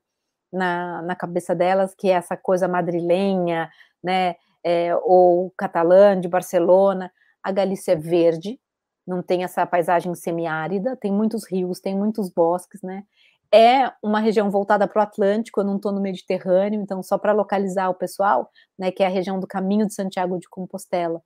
[0.53, 3.71] na, na cabeça delas, que é essa coisa madrilenha,
[4.03, 4.37] né?
[4.64, 7.11] É, ou catalã, de Barcelona.
[7.42, 8.61] A Galícia é verde,
[9.07, 13.05] não tem essa paisagem semiárida, tem muitos rios, tem muitos bosques, né?
[13.53, 17.33] É uma região voltada para o Atlântico, eu não estou no Mediterrâneo, então só para
[17.33, 21.23] localizar o pessoal, né, que é a região do Caminho de Santiago de Compostela.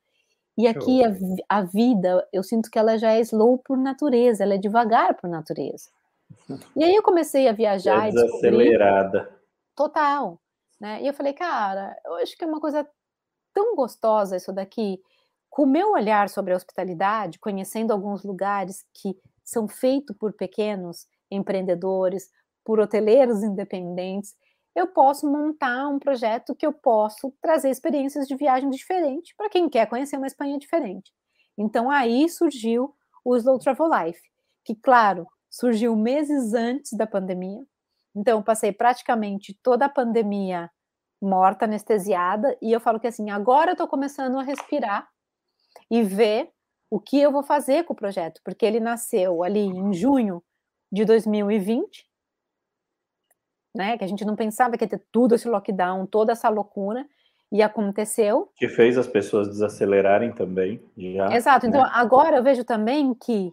[0.62, 1.12] E aqui a,
[1.48, 5.28] a, vida, eu sinto que ela já é slow por natureza, ela é devagar por
[5.28, 5.90] natureza.
[6.76, 9.28] E aí eu comecei a viajar é e desacelerada.
[9.74, 10.40] Total.
[10.80, 11.02] Né?
[11.02, 12.88] E eu falei, cara, eu acho que é uma coisa
[13.52, 15.02] tão gostosa isso daqui.
[15.50, 21.08] Com o meu olhar sobre a hospitalidade, conhecendo alguns lugares que são feitos por pequenos
[21.28, 22.30] empreendedores,
[22.64, 24.36] por hoteleiros independentes,
[24.74, 29.68] eu posso montar um projeto que eu posso trazer experiências de viagem diferentes para quem
[29.68, 31.12] quer conhecer uma Espanha diferente.
[31.56, 34.22] Então aí surgiu o Slow Travel Life,
[34.64, 37.60] que claro, surgiu meses antes da pandemia.
[38.16, 40.70] Então eu passei praticamente toda a pandemia
[41.20, 45.08] morta, anestesiada, e eu falo que assim, agora eu estou começando a respirar
[45.90, 46.50] e ver
[46.90, 50.42] o que eu vou fazer com o projeto, porque ele nasceu ali em junho
[50.90, 52.04] de 2020,
[53.74, 53.96] né?
[53.96, 57.06] Que a gente não pensava que ia ter tudo esse lockdown, toda essa loucura,
[57.50, 58.50] e aconteceu.
[58.56, 60.80] Que fez as pessoas desacelerarem também.
[60.96, 61.66] Já, Exato.
[61.66, 61.90] Então, né?
[61.92, 63.52] agora eu vejo também que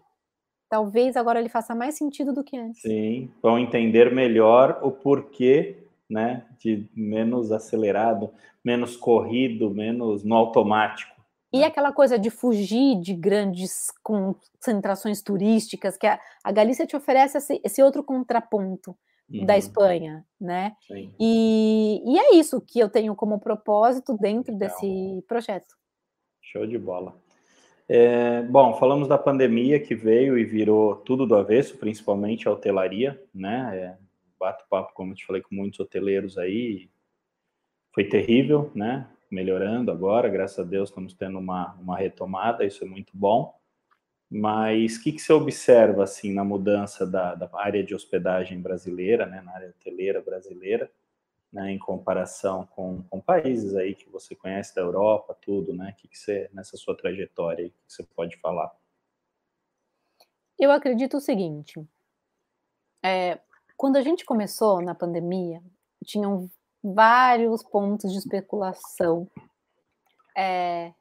[0.69, 2.82] talvez agora ele faça mais sentido do que antes.
[2.82, 5.77] Sim, vão entender melhor o porquê,
[6.10, 8.29] né, de menos acelerado,
[8.63, 11.19] menos corrido, menos no automático.
[11.51, 11.65] E né?
[11.65, 17.60] aquela coisa de fugir de grandes concentrações turísticas, que a, a Galícia te oferece esse,
[17.63, 18.95] esse outro contraponto
[19.32, 19.46] uhum.
[19.46, 20.74] da Espanha, né?
[21.20, 24.70] E, e, é isso que eu tenho como propósito dentro Legal.
[24.70, 25.76] desse projeto.
[26.42, 27.15] Show de bola.
[27.88, 33.22] É, bom, falamos da pandemia que veio e virou tudo do avesso, principalmente a hotelaria,
[33.34, 33.70] né?
[33.74, 33.98] É,
[34.39, 36.89] bato papo, como eu te falei, com muitos hoteleiros aí.
[37.94, 39.10] Foi terrível, né?
[39.30, 43.59] Melhorando agora, graças a Deus, estamos tendo uma, uma retomada, isso é muito bom.
[44.30, 49.26] Mas o que, que você observa assim na mudança da, da área de hospedagem brasileira,
[49.26, 50.92] né, na área hoteleira brasileira,
[51.52, 55.92] né, em comparação com, com países aí que você conhece da Europa, tudo, né?
[55.92, 58.72] O que, que você, nessa sua trajetória aí, que você pode falar?
[60.60, 61.84] Eu acredito o seguinte,
[63.04, 63.39] é,
[63.76, 65.63] quando a gente começou na pandemia,
[66.06, 66.52] tinham
[66.84, 69.28] vários pontos de especulação
[70.38, 70.94] é,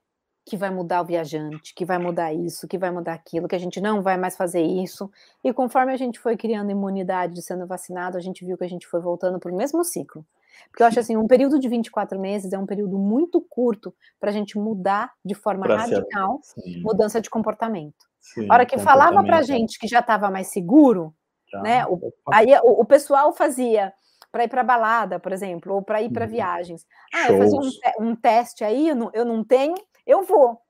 [0.48, 3.58] que vai mudar o viajante, que vai mudar isso, que vai mudar aquilo, que a
[3.58, 5.10] gente não vai mais fazer isso.
[5.44, 8.86] E conforme a gente foi criando imunidade sendo vacinado, a gente viu que a gente
[8.86, 10.24] foi voltando para o mesmo ciclo.
[10.70, 14.30] Porque eu acho assim, um período de 24 meses é um período muito curto para
[14.30, 16.80] a gente mudar de forma pra radical ser...
[16.80, 18.08] mudança de comportamento.
[18.20, 21.14] Sim, a hora que falava para a gente que já estava mais seguro,
[21.50, 21.60] já.
[21.60, 21.86] né?
[21.86, 23.92] O, aí o, o pessoal fazia
[24.30, 26.30] para ir para balada, por exemplo, ou para ir para uhum.
[26.30, 26.86] viagens.
[27.12, 29.74] Ah, eu fazia um, um, teste aí, eu não, eu não tenho,
[30.08, 30.60] eu vou.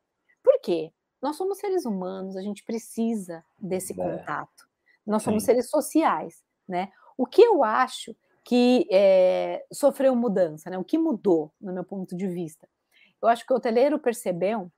[0.42, 0.92] Por quê?
[1.22, 3.96] Nós somos seres humanos, a gente precisa desse é.
[3.96, 4.68] contato.
[5.06, 5.46] Nós somos Sim.
[5.46, 6.90] seres sociais, né?
[7.16, 10.76] O que eu acho que é, sofreu mudança, né?
[10.76, 12.68] O que mudou, no meu ponto de vista?
[13.22, 14.70] Eu acho que o hoteleiro percebeu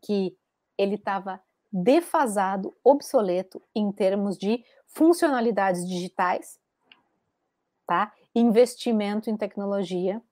[0.00, 0.36] que
[0.78, 1.40] ele estava
[1.72, 6.58] defasado, obsoleto em termos de funcionalidades digitais,
[7.86, 8.12] tá?
[8.34, 10.22] Investimento em tecnologia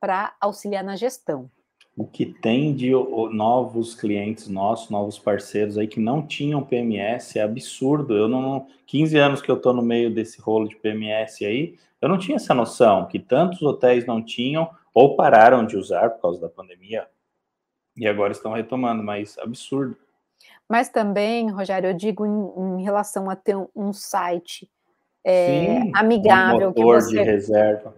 [0.00, 1.50] para auxiliar na gestão.
[1.96, 2.90] O que tem de
[3.30, 8.16] novos clientes nossos, novos parceiros aí que não tinham PMS é absurdo.
[8.16, 12.08] Eu não 15 anos que eu estou no meio desse rolo de PMS aí, eu
[12.08, 16.40] não tinha essa noção que tantos hotéis não tinham ou pararam de usar por causa
[16.40, 17.06] da pandemia
[17.96, 19.96] e agora estão retomando, mas absurdo.
[20.68, 24.68] Mas também, Rogério, eu digo em, em relação a ter um, site
[25.22, 27.94] é, Sim, amigável um que você de reserva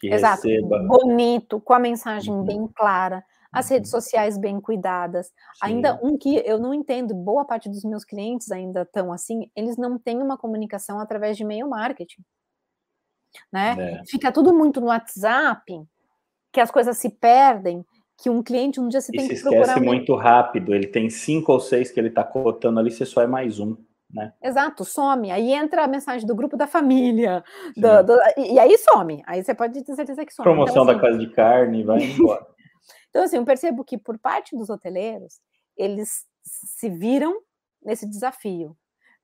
[0.00, 0.82] que Exato, receba.
[0.84, 2.42] bonito, com a mensagem uhum.
[2.42, 5.26] bem clara, as redes sociais bem cuidadas.
[5.26, 5.32] Sim.
[5.62, 9.76] Ainda um que eu não entendo, boa parte dos meus clientes ainda estão assim, eles
[9.76, 12.22] não têm uma comunicação através de e-mail marketing.
[13.52, 13.76] Né?
[13.78, 14.02] É.
[14.06, 15.82] Fica tudo muito no WhatsApp,
[16.52, 17.84] que as coisas se perdem,
[18.20, 19.62] que um cliente um dia se e tem se que procurar.
[19.62, 23.22] esquece muito rápido, ele tem cinco ou seis que ele está cotando ali, você só
[23.22, 23.76] é mais um.
[24.12, 24.32] Né?
[24.42, 25.30] Exato, some.
[25.30, 27.44] Aí entra a mensagem do grupo da família,
[27.76, 29.22] do, do, e, aí some.
[29.24, 30.44] Aí você pode ter certeza que some.
[30.44, 32.46] Promoção então, assim, da casa de carne, vai embora.
[33.10, 35.40] então, assim, eu percebo que por parte dos hoteleiros,
[35.76, 37.42] eles se viram
[37.82, 38.76] nesse desafio.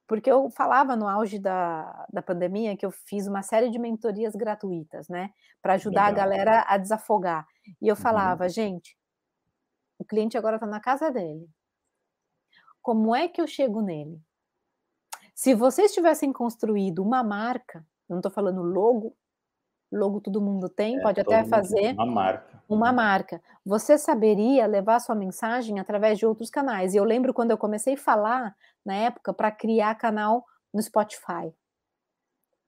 [0.06, 4.36] Porque eu falava no auge da, da pandemia que eu fiz uma série de mentorias
[4.36, 5.30] gratuitas, né?
[5.60, 6.12] Para ajudar Legal.
[6.12, 7.46] a galera a desafogar.
[7.80, 8.00] E eu uhum.
[8.00, 8.50] falava, uhum.
[8.50, 8.96] gente,
[9.98, 11.48] o cliente agora está na casa dele.
[12.80, 14.20] Como é que eu chego nele?
[15.34, 19.16] Se vocês tivessem construído uma marca, não estou falando logo,
[19.90, 22.62] logo todo mundo tem, é, pode até fazer uma marca.
[22.68, 23.42] Uma marca.
[23.64, 26.94] Você saberia levar sua mensagem através de outros canais.
[26.94, 30.44] E eu lembro quando eu comecei a falar na época para criar canal
[30.74, 31.54] no Spotify.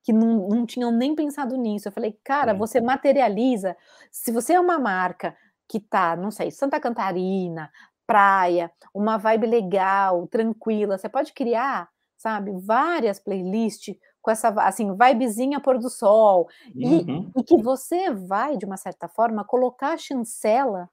[0.04, 1.88] Que não, não tinham nem pensado nisso.
[1.88, 3.76] Eu falei, cara, você materializa.
[4.10, 5.36] Se você é uma marca
[5.68, 7.70] que tá, não sei, Santa Catarina,
[8.06, 12.52] praia, uma vibe legal, tranquila, você pode criar sabe?
[12.58, 16.48] Várias playlists com essa, assim, vibezinha pôr do sol.
[16.74, 17.30] Uhum.
[17.34, 20.88] E, e, que você vai, de uma certa forma, colocar a chancela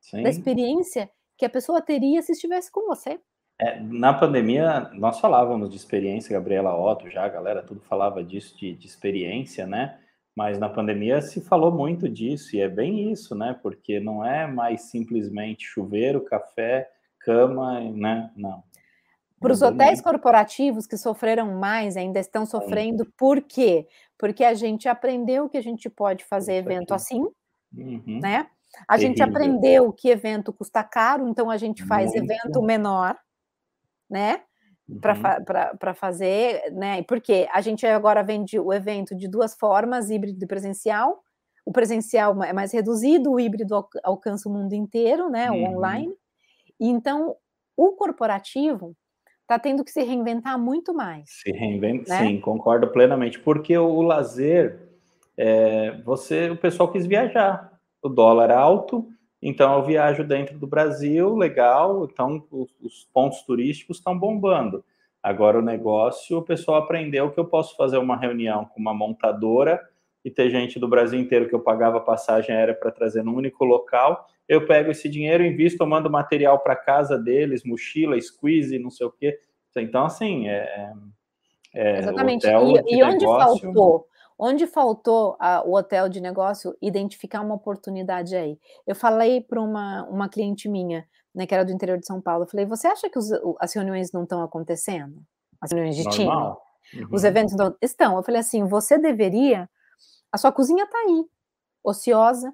[0.00, 0.22] Sim.
[0.22, 3.20] da experiência que a pessoa teria se estivesse com você.
[3.58, 8.56] É, na pandemia, nós falávamos de experiência, Gabriela Otto, já a galera tudo falava disso,
[8.58, 9.98] de, de experiência, né?
[10.36, 13.56] Mas na pandemia se falou muito disso, e é bem isso, né?
[13.62, 18.30] Porque não é mais simplesmente chuveiro, café, cama, né?
[18.36, 18.62] Não.
[19.44, 23.86] Para os hotéis corporativos que sofreram mais, ainda estão sofrendo, por quê?
[24.16, 27.20] Porque a gente aprendeu que a gente pode fazer evento assim,
[27.76, 28.20] uhum.
[28.22, 28.46] né?
[28.88, 32.24] A gente aprendeu que evento custa caro, então a gente faz Muito.
[32.24, 33.18] evento menor,
[34.08, 34.40] né?
[34.88, 34.98] Uhum.
[34.98, 37.02] Para fazer, né?
[37.02, 41.22] Porque a gente agora vende o evento de duas formas, híbrido e presencial.
[41.66, 45.50] O presencial é mais reduzido, o híbrido alcança o mundo inteiro, né?
[45.50, 45.76] O uhum.
[45.76, 46.14] online.
[46.80, 47.36] Então,
[47.76, 48.96] o corporativo,
[49.44, 51.30] está tendo que se reinventar muito mais.
[51.30, 52.26] Se reinventa, né?
[52.26, 54.88] sim, concordo plenamente, porque o, o lazer,
[55.36, 59.06] é, você, o pessoal quis viajar, o dólar alto,
[59.40, 64.82] então eu viajo dentro do Brasil, legal, então os, os pontos turísticos estão bombando.
[65.22, 69.80] Agora o negócio, o pessoal aprendeu que eu posso fazer uma reunião com uma montadora
[70.24, 73.64] e ter gente do Brasil inteiro que eu pagava passagem aérea para trazer num único
[73.64, 74.26] local.
[74.48, 79.10] Eu pego esse dinheiro, invisto, mando material para casa deles, mochila, squeeze, não sei o
[79.10, 79.38] quê.
[79.76, 80.92] Então, assim, é.
[81.74, 82.46] é Exatamente.
[82.46, 84.06] e, e onde faltou?
[84.36, 88.58] Onde faltou a, o hotel de negócio identificar uma oportunidade aí?
[88.86, 92.44] Eu falei para uma, uma cliente minha, né, que era do interior de São Paulo,
[92.44, 95.22] eu falei: você acha que os, as reuniões não estão acontecendo?
[95.60, 96.62] As reuniões de Normal.
[96.90, 97.04] time?
[97.04, 97.08] Uhum.
[97.12, 98.16] Os eventos não estão.
[98.16, 99.68] Eu falei assim: você deveria
[100.34, 101.24] a sua cozinha está aí,
[101.84, 102.52] ociosa.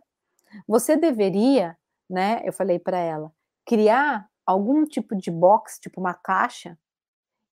[0.69, 1.79] Você deveria,
[2.11, 2.43] né?
[2.45, 3.33] Eu falei para ela,
[3.65, 6.77] criar algum tipo de box, tipo uma caixa,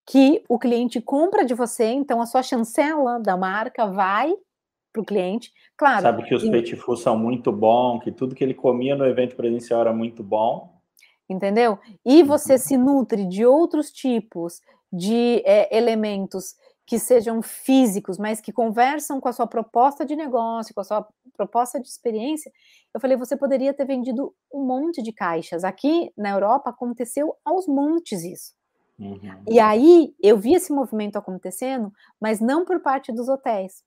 [0.05, 4.33] que o cliente compra de você, então a sua chancela da marca vai
[4.93, 5.51] para o cliente.
[5.75, 6.03] Claro.
[6.03, 6.97] Sabe que os e...
[7.01, 10.79] são muito bons, que tudo que ele comia no evento presencial era muito bom.
[11.27, 11.77] Entendeu?
[12.05, 12.59] E você uhum.
[12.59, 19.29] se nutre de outros tipos de é, elementos que sejam físicos, mas que conversam com
[19.29, 22.51] a sua proposta de negócio, com a sua proposta de experiência,
[22.93, 25.63] eu falei, você poderia ter vendido um monte de caixas.
[25.63, 28.53] Aqui na Europa aconteceu aos montes isso.
[28.99, 29.43] Uhum.
[29.49, 33.83] E aí eu vi esse movimento acontecendo, mas não por parte dos hotéis,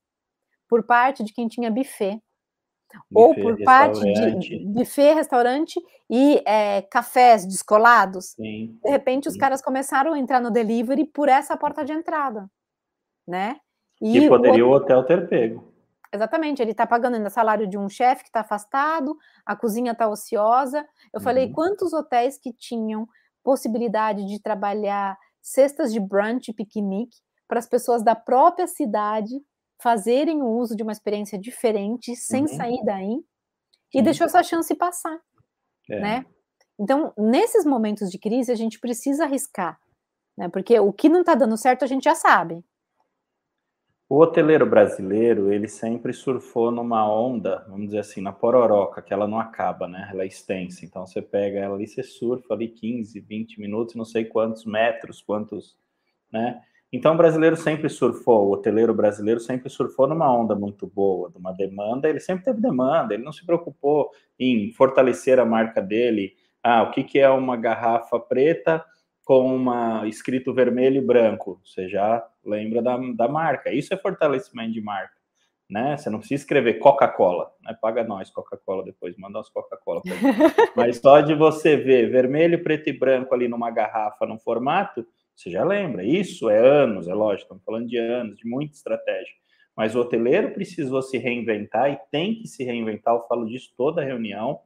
[0.67, 2.19] por parte de quem tinha buffet.
[3.09, 3.99] buffet ou por parte
[4.39, 5.79] de buffet, restaurante
[6.09, 8.31] e é, cafés descolados.
[8.31, 9.29] Sim, de repente, sim.
[9.29, 12.49] os caras começaram a entrar no delivery por essa porta de entrada
[13.27, 13.57] né?
[14.01, 15.73] E que poderia o, o hotel ter pego.
[16.13, 20.07] Exatamente, ele está pagando ainda salário de um chefe que está afastado, a cozinha está
[20.07, 20.79] ociosa.
[21.13, 21.23] Eu uhum.
[21.23, 23.07] falei, quantos hotéis que tinham
[23.43, 29.35] possibilidade de trabalhar cestas de brunch, piquenique, para as pessoas da própria cidade
[29.81, 32.47] fazerem o uso de uma experiência diferente, sem uhum.
[32.47, 33.23] sair daí,
[33.93, 35.17] e deixou essa chance passar,
[35.89, 35.99] é.
[35.99, 36.25] né?
[36.79, 39.79] Então, nesses momentos de crise, a gente precisa arriscar,
[40.37, 40.49] né?
[40.49, 42.63] Porque o que não está dando certo a gente já sabe.
[44.09, 49.27] O hoteleiro brasileiro, ele sempre surfou numa onda, vamos dizer assim, na pororoca, que ela
[49.27, 50.07] não acaba, né?
[50.09, 50.85] Ela é extensa.
[50.85, 55.21] Então você pega ela ali, você surfa ali 15, 20 minutos, não sei quantos metros,
[55.21, 55.77] quantos,
[56.31, 56.61] né?
[56.89, 61.37] Então o brasileiro sempre surfou, o hoteleiro brasileiro sempre surfou numa onda muito boa, de
[61.37, 66.33] uma demanda, ele sempre teve demanda, ele não se preocupou em fortalecer a marca dele.
[66.63, 68.85] Ah, o que, que é uma garrafa preta
[69.27, 71.59] com uma escrito vermelho e branco?
[71.65, 73.69] Você já lembra da, da marca.
[73.69, 75.17] Isso é fortalecimento de marca.
[75.69, 75.97] Né?
[75.97, 77.77] Você não precisa escrever Coca-Cola, né?
[77.81, 80.01] Paga nós Coca-Cola depois, manda umas Coca-Cola.
[80.77, 85.51] Mas só de você ver vermelho, preto e branco ali numa garrafa, num formato, você
[85.51, 86.05] já lembra.
[86.05, 89.33] Isso é anos, é lógico, estamos falando de anos, de muita estratégia.
[89.75, 93.13] Mas o hoteleiro precisou se reinventar e tem que se reinventar.
[93.13, 94.61] Eu falo disso toda reunião,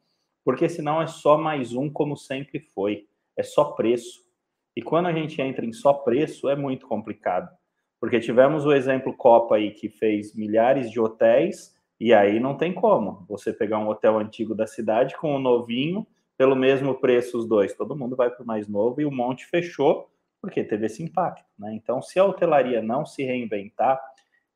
[0.46, 3.08] porque senão é só mais um, como sempre foi.
[3.36, 4.30] É só preço.
[4.76, 7.50] E quando a gente entra em só preço, é muito complicado.
[8.00, 12.74] Porque tivemos o exemplo Copa aí que fez milhares de hotéis e aí não tem
[12.74, 16.08] como você pegar um hotel antigo da cidade com um novinho
[16.38, 17.76] pelo mesmo preço os dois.
[17.76, 20.10] Todo mundo vai para o mais novo e o monte fechou
[20.42, 21.72] porque teve esse impacto, né?
[21.76, 24.02] Então, se a hotelaria não se reinventar,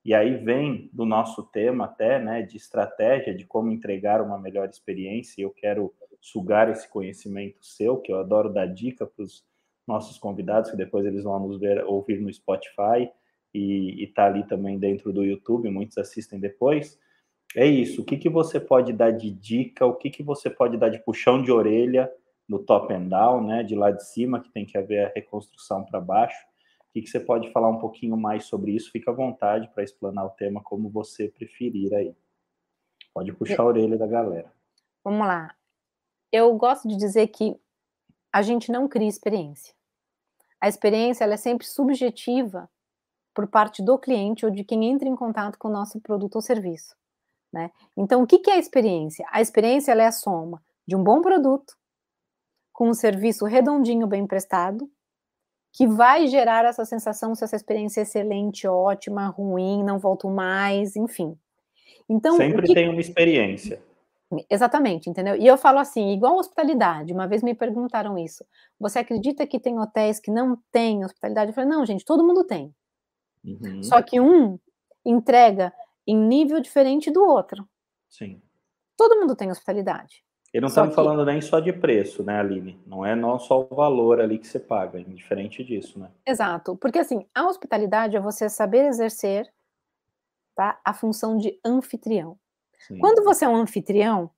[0.03, 4.67] e aí vem do nosso tema até, né, de estratégia de como entregar uma melhor
[4.67, 9.45] experiência, e eu quero sugar esse conhecimento seu, que eu adoro dar dica para os
[9.87, 13.09] nossos convidados, que depois eles vão nos ver, ouvir no Spotify,
[13.53, 16.99] e está ali também dentro do YouTube, muitos assistem depois.
[17.55, 18.01] É isso.
[18.01, 19.85] O que, que você pode dar de dica?
[19.85, 22.11] O que, que você pode dar de puxão de orelha
[22.47, 23.63] no top and down, né?
[23.63, 26.37] De lá de cima, que tem que haver a reconstrução para baixo.
[26.89, 28.91] O que, que você pode falar um pouquinho mais sobre isso?
[28.91, 32.15] Fica à vontade para explanar o tema como você preferir aí.
[33.13, 34.51] Pode puxar a orelha da galera.
[35.03, 35.55] Vamos lá.
[36.31, 37.55] Eu gosto de dizer que
[38.33, 39.74] a gente não cria experiência.
[40.65, 42.67] A experiência ela é sempre subjetiva
[43.35, 46.41] por parte do cliente ou de quem entra em contato com o nosso produto ou
[46.41, 46.95] serviço.
[47.53, 47.69] Né?
[47.95, 49.27] Então, o que, que é a experiência?
[49.29, 51.75] A experiência é a soma de um bom produto,
[52.73, 54.89] com um serviço redondinho, bem prestado,
[55.71, 60.95] que vai gerar essa sensação se essa experiência é excelente, ótima, ruim, não volto mais,
[60.95, 61.37] enfim.
[62.09, 62.73] Então, Sempre que...
[62.73, 63.79] tem uma experiência.
[64.49, 65.35] Exatamente, entendeu?
[65.35, 68.43] E eu falo assim, igual hospitalidade, uma vez me perguntaram isso.
[68.79, 71.51] Você acredita que tem hotéis que não têm hospitalidade?
[71.51, 72.73] Eu falei, não, gente, todo mundo tem.
[73.43, 73.83] Uhum.
[73.83, 74.59] Só que um
[75.05, 75.71] entrega
[76.07, 77.67] em nível diferente do outro.
[78.09, 78.41] Sim.
[78.97, 80.23] Todo mundo tem hospitalidade.
[80.53, 80.95] E não estamos que...
[80.95, 82.79] falando nem só de preço, né, Aline?
[82.87, 86.09] Não é não só o valor ali que você paga, é diferente disso, né?
[86.25, 89.51] Exato, porque assim, a hospitalidade é você saber exercer
[90.55, 92.39] tá, a função de anfitrião.
[92.79, 92.99] Sim.
[92.99, 94.29] Quando você é um anfitrião,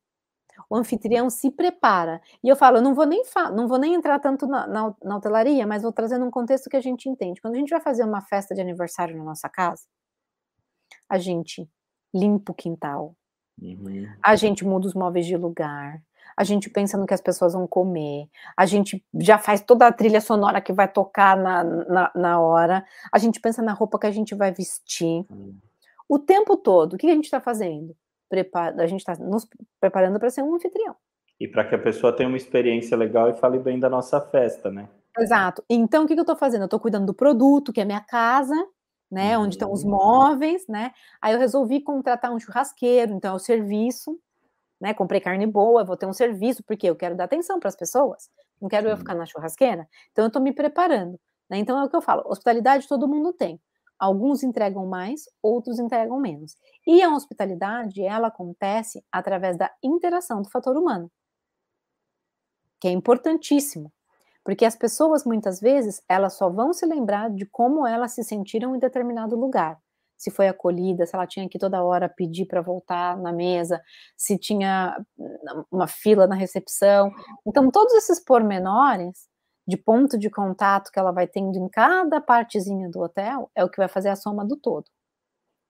[0.69, 2.21] o anfitrião se prepara.
[2.43, 3.21] E eu falo, eu não vou nem,
[3.53, 6.77] não vou nem entrar tanto na, na, na hotelaria, mas vou trazer um contexto que
[6.77, 7.41] a gente entende.
[7.41, 9.83] Quando a gente vai fazer uma festa de aniversário na nossa casa,
[11.09, 11.69] a gente
[12.13, 13.15] limpa o quintal,
[13.61, 14.07] uhum.
[14.23, 16.01] a gente muda os móveis de lugar,
[16.35, 19.91] a gente pensa no que as pessoas vão comer, a gente já faz toda a
[19.91, 24.07] trilha sonora que vai tocar na, na, na hora, a gente pensa na roupa que
[24.07, 25.25] a gente vai vestir.
[25.29, 25.57] Uhum.
[26.09, 27.95] O tempo todo, o que a gente está fazendo?
[28.29, 29.47] Prepara, a gente está nos
[29.79, 30.95] preparando para ser um anfitrião.
[31.39, 34.71] E para que a pessoa tenha uma experiência legal e fale bem da nossa festa,
[34.71, 34.89] né?
[35.17, 35.63] Exato.
[35.69, 36.61] Então, o que, que eu estou fazendo?
[36.61, 38.55] Eu estou cuidando do produto, que é minha casa,
[39.09, 39.37] né?
[39.37, 39.45] Uhum.
[39.45, 39.91] Onde estão os uhum.
[39.91, 40.91] móveis, né?
[41.21, 44.19] Aí eu resolvi contratar um churrasqueiro, então é o serviço,
[44.79, 44.93] né?
[44.93, 48.29] Comprei carne boa, vou ter um serviço, porque eu quero dar atenção para as pessoas,
[48.61, 48.91] não quero Sim.
[48.91, 49.87] eu ficar na churrasqueira.
[50.11, 51.19] Então, eu estou me preparando.
[51.49, 51.57] Né?
[51.57, 53.59] Então, é o que eu falo: hospitalidade todo mundo tem.
[53.99, 56.55] Alguns entregam mais, outros entregam menos.
[56.85, 61.11] E a hospitalidade, ela acontece através da interação do fator humano,
[62.79, 63.91] que é importantíssimo,
[64.43, 68.75] porque as pessoas muitas vezes, elas só vão se lembrar de como elas se sentiram
[68.75, 69.77] em determinado lugar.
[70.15, 73.81] Se foi acolhida, se ela tinha que toda hora pedir para voltar na mesa,
[74.15, 74.97] se tinha
[75.71, 77.11] uma fila na recepção.
[77.45, 79.27] Então, todos esses pormenores
[79.67, 83.69] de ponto de contato que ela vai tendo em cada partezinha do hotel é o
[83.69, 84.85] que vai fazer a soma do todo,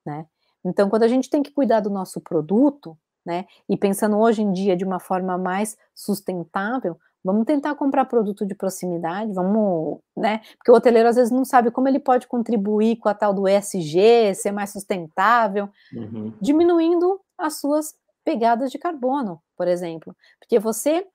[0.05, 0.27] né?
[0.63, 4.51] Então, quando a gente tem que cuidar do nosso produto, né, e pensando hoje em
[4.51, 10.71] dia de uma forma mais sustentável, vamos tentar comprar produto de proximidade, vamos, né, porque
[10.71, 14.33] o hoteleiro às vezes não sabe como ele pode contribuir com a tal do ESG,
[14.35, 16.33] ser mais sustentável, uhum.
[16.39, 21.05] diminuindo as suas pegadas de carbono, por exemplo, porque você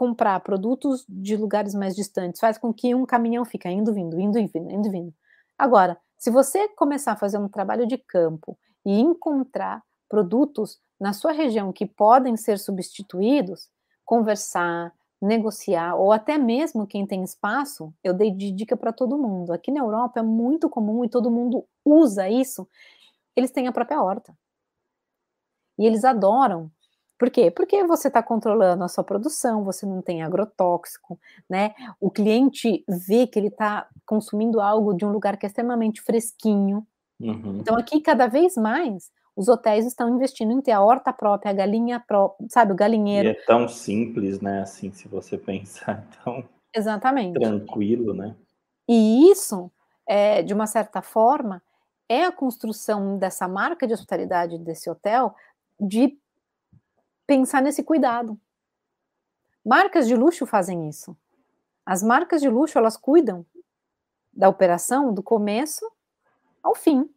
[0.00, 4.38] comprar produtos de lugares mais distantes faz com que um caminhão fique indo, vindo, indo
[4.38, 5.14] e vindo, indo e vindo.
[5.58, 11.32] Agora, se você começar a fazer um trabalho de campo e encontrar produtos na sua
[11.32, 13.68] região que podem ser substituídos,
[14.02, 14.90] conversar,
[15.20, 19.52] negociar, ou até mesmo quem tem espaço, eu dei de dica para todo mundo.
[19.52, 22.66] Aqui na Europa é muito comum e todo mundo usa isso.
[23.36, 24.34] Eles têm a própria horta.
[25.78, 26.70] E eles adoram.
[27.20, 27.50] Por quê?
[27.50, 31.74] Porque você está controlando a sua produção, você não tem agrotóxico, né?
[32.00, 36.86] O cliente vê que ele está consumindo algo de um lugar que é extremamente fresquinho.
[37.20, 37.58] Uhum.
[37.60, 41.54] Então, aqui, cada vez mais, os hotéis estão investindo em ter a horta própria, a
[41.54, 43.28] galinha própria, sabe, o galinheiro.
[43.28, 44.62] E é tão simples, né?
[44.62, 46.42] Assim, se você pensar, tão
[46.74, 47.38] Exatamente.
[47.38, 48.34] tranquilo, né?
[48.88, 49.70] E isso,
[50.08, 51.62] é, de uma certa forma,
[52.08, 55.34] é a construção dessa marca de hospitalidade desse hotel
[55.78, 56.18] de
[57.30, 58.36] pensar nesse cuidado.
[59.64, 61.16] Marcas de luxo fazem isso.
[61.86, 63.46] As marcas de luxo, elas cuidam
[64.32, 65.88] da operação do começo
[66.60, 67.08] ao fim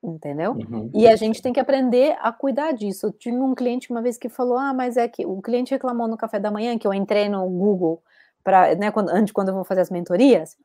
[0.00, 0.52] entendeu?
[0.52, 0.90] Uhum.
[0.94, 3.06] E a gente tem que aprender a cuidar disso.
[3.06, 6.06] Eu tinha um cliente uma vez que falou: Ah, mas é que o cliente reclamou
[6.06, 8.00] no café da manhã que eu entrei no Google
[8.44, 10.56] para, né, quando, antes quando eu vou fazer as mentorias.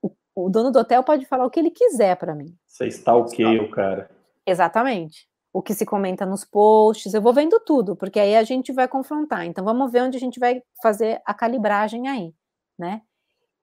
[0.00, 2.56] O, o dono do hotel pode falar o que ele quiser para mim.
[2.66, 4.10] Você está ok, o cara.
[4.46, 5.28] Exatamente.
[5.56, 8.86] O que se comenta nos posts, eu vou vendo tudo, porque aí a gente vai
[8.86, 9.46] confrontar.
[9.46, 12.34] Então vamos ver onde a gente vai fazer a calibragem aí,
[12.78, 13.00] né?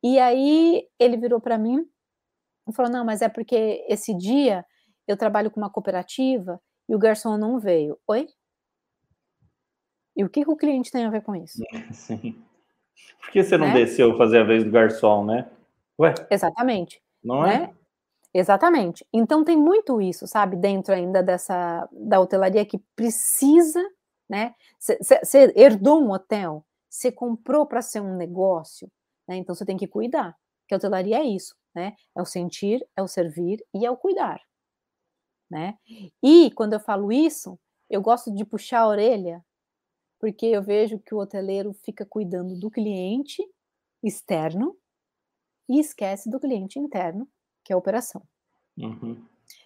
[0.02, 1.88] E aí ele virou para mim
[2.68, 4.66] e falou: Não, mas é porque esse dia
[5.08, 7.96] eu trabalho com uma cooperativa e o garçom não veio.
[8.08, 8.28] Oi?
[10.16, 11.62] E o que, que o cliente tem a ver com isso?
[11.94, 12.44] Sim.
[13.22, 13.74] Por que você não né?
[13.76, 15.48] desceu fazer a vez do garçom, né?
[16.00, 16.16] Ué?
[16.32, 17.00] Exatamente.
[17.24, 17.72] Não é?
[18.34, 19.06] Exatamente.
[19.14, 23.80] Então tem muito isso, sabe, dentro ainda dessa da hotelaria que precisa,
[24.30, 24.56] né?
[24.80, 28.90] Você herdou um hotel, você comprou para ser um negócio,
[29.28, 29.36] né?
[29.38, 30.36] Então você tem que cuidar.
[30.68, 31.94] Que a hotelaria é isso, né?
[32.16, 34.42] É o sentir, é o servir e é o cuidar
[35.50, 35.78] né?
[36.22, 37.60] E quando eu falo isso,
[37.90, 39.44] eu gosto de puxar a orelha,
[40.20, 43.44] porque eu vejo que o hoteleiro fica cuidando do cliente
[44.04, 44.78] externo
[45.70, 47.28] e esquece do cliente interno,
[47.64, 48.22] que é a operação.
[48.78, 49.26] Uhum.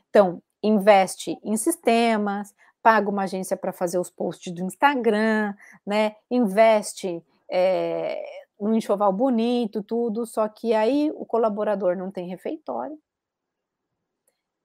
[0.10, 5.54] Então, investe em sistemas, paga uma agência para fazer os posts do Instagram,
[5.86, 6.16] né?
[6.30, 8.24] Investe é,
[8.60, 13.00] num enxoval bonito, tudo, só que aí o colaborador não tem refeitório,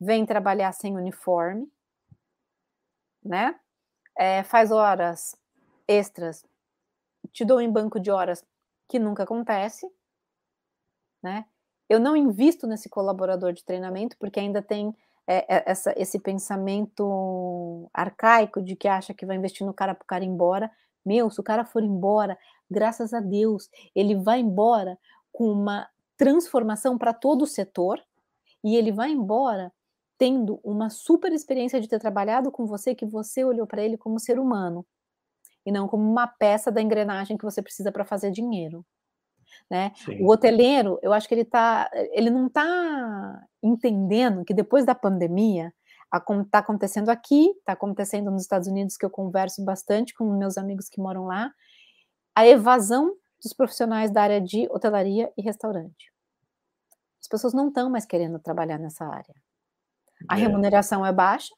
[0.00, 1.70] vem trabalhar sem uniforme,
[3.24, 3.58] né?
[4.18, 5.36] É, faz horas
[5.86, 6.44] extras,
[7.32, 8.44] te dou em banco de horas
[8.88, 9.90] que nunca acontece,
[11.22, 11.46] né?
[11.92, 17.86] Eu não invisto nesse colaborador de treinamento porque ainda tem é, é essa, esse pensamento
[17.92, 20.70] arcaico de que acha que vai investir no cara para o cara ir embora.
[21.04, 22.38] Meu, se o cara for embora,
[22.70, 24.98] graças a Deus, ele vai embora
[25.30, 25.86] com uma
[26.16, 28.02] transformação para todo o setor
[28.64, 29.70] e ele vai embora
[30.16, 34.18] tendo uma super experiência de ter trabalhado com você, que você olhou para ele como
[34.18, 34.86] ser humano
[35.66, 38.82] e não como uma peça da engrenagem que você precisa para fazer dinheiro.
[39.70, 39.92] Né?
[40.20, 45.72] O hoteleiro, eu acho que ele tá, ele não está entendendo que depois da pandemia,
[46.44, 50.88] está acontecendo aqui, está acontecendo nos Estados Unidos, que eu converso bastante com meus amigos
[50.88, 51.50] que moram lá,
[52.34, 56.12] a evasão dos profissionais da área de hotelaria e restaurante.
[57.20, 59.34] As pessoas não estão mais querendo trabalhar nessa área.
[60.28, 60.42] A é.
[60.42, 61.54] remuneração é baixa.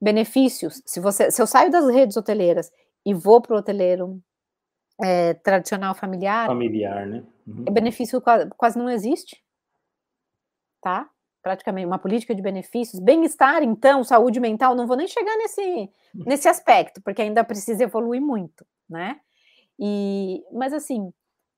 [0.00, 2.70] Benefícios, se você, se eu saio das redes hoteleiras
[3.04, 4.22] e vou para o hoteleiro
[5.02, 7.24] é, tradicional familiar, familiar, né?
[7.46, 7.64] Uhum.
[7.64, 9.42] benefício quase, quase não existe,
[10.82, 11.08] tá?
[11.42, 16.48] Praticamente uma política de benefícios, bem-estar, então, saúde mental, não vou nem chegar nesse, nesse
[16.48, 19.20] aspecto, porque ainda precisa evoluir muito, né?
[19.78, 21.12] E, mas assim,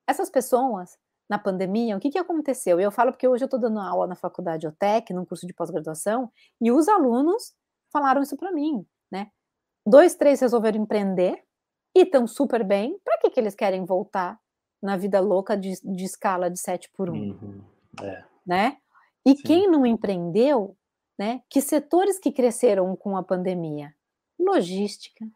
[0.06, 2.80] essas pessoas na pandemia, o que, que aconteceu?
[2.80, 6.30] Eu falo porque hoje eu estou dando aula na faculdade OTEC, num curso de pós-graduação,
[6.60, 7.54] e os alunos
[7.92, 9.28] falaram isso para mim, né?
[9.86, 11.42] Dois, três resolveram empreender
[12.00, 12.98] e estão super bem.
[13.04, 14.38] Para que, que eles querem voltar
[14.82, 17.14] na vida louca de, de escala de 7 por 1?
[17.14, 17.60] Uhum,
[18.02, 18.24] é.
[18.46, 18.76] Né?
[19.24, 19.42] E Sim.
[19.42, 20.76] quem não empreendeu,
[21.18, 21.42] né?
[21.48, 23.94] Que setores que cresceram com a pandemia?
[24.38, 25.26] Logística,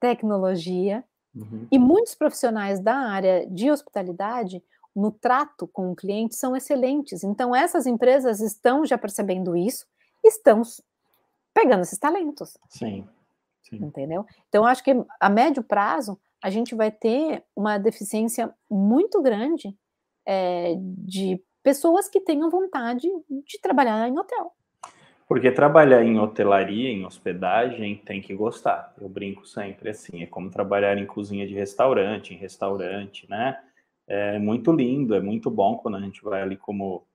[0.00, 1.66] tecnologia, uhum.
[1.70, 4.62] e muitos profissionais da área de hospitalidade
[4.94, 7.24] no trato com o cliente são excelentes.
[7.24, 9.86] Então, essas empresas estão já percebendo isso,
[10.24, 10.62] estão
[11.52, 12.56] pegando esses talentos.
[12.68, 13.06] Sim.
[13.68, 13.76] Sim.
[13.76, 14.24] Entendeu?
[14.48, 19.76] Então, acho que a médio prazo, a gente vai ter uma deficiência muito grande
[20.26, 24.52] é, de pessoas que tenham vontade de trabalhar em hotel.
[25.26, 28.94] Porque trabalhar em hotelaria, em hospedagem, tem que gostar.
[28.98, 33.58] Eu brinco sempre assim, é como trabalhar em cozinha de restaurante, em restaurante, né?
[34.08, 37.06] é muito lindo, é muito bom quando a gente vai ali como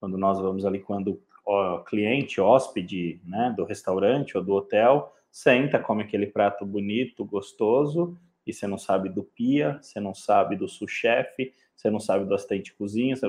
[0.00, 5.78] quando nós vamos ali quando o cliente, hóspede, né, do restaurante ou do hotel, senta,
[5.78, 8.16] come aquele prato bonito, gostoso,
[8.46, 12.34] e você não sabe do pia, você não sabe do sous-chefe, você não sabe do
[12.34, 13.26] assistente de cozinha, você...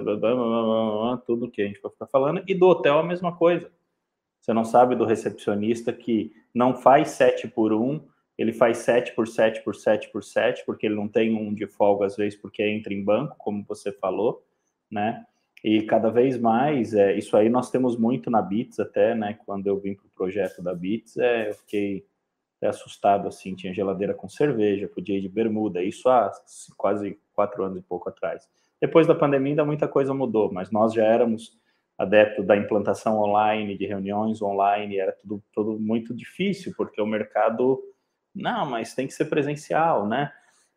[1.26, 3.72] tudo que a gente vai ficar falando, e do hotel a mesma coisa.
[4.40, 8.02] Você não sabe do recepcionista que não faz 7 por 1,
[8.38, 11.68] ele faz 7 por 7 por 7 por 7, porque ele não tem um de
[11.68, 14.44] folga às vezes porque entra em banco, como você falou,
[14.90, 15.26] né?
[15.64, 19.38] E cada vez mais, é, isso aí nós temos muito na Bits até, né?
[19.46, 22.06] Quando eu vim para o projeto da Bits, é, eu fiquei
[22.62, 26.32] assustado, assim, tinha geladeira com cerveja, podia ir de bermuda, isso há
[26.78, 28.48] quase quatro anos e pouco atrás.
[28.82, 31.58] Depois da pandemia ainda muita coisa mudou, mas nós já éramos
[31.98, 37.82] adepto da implantação online, de reuniões online, era tudo, tudo muito difícil, porque o mercado,
[38.34, 40.32] não, mas tem que ser presencial, né?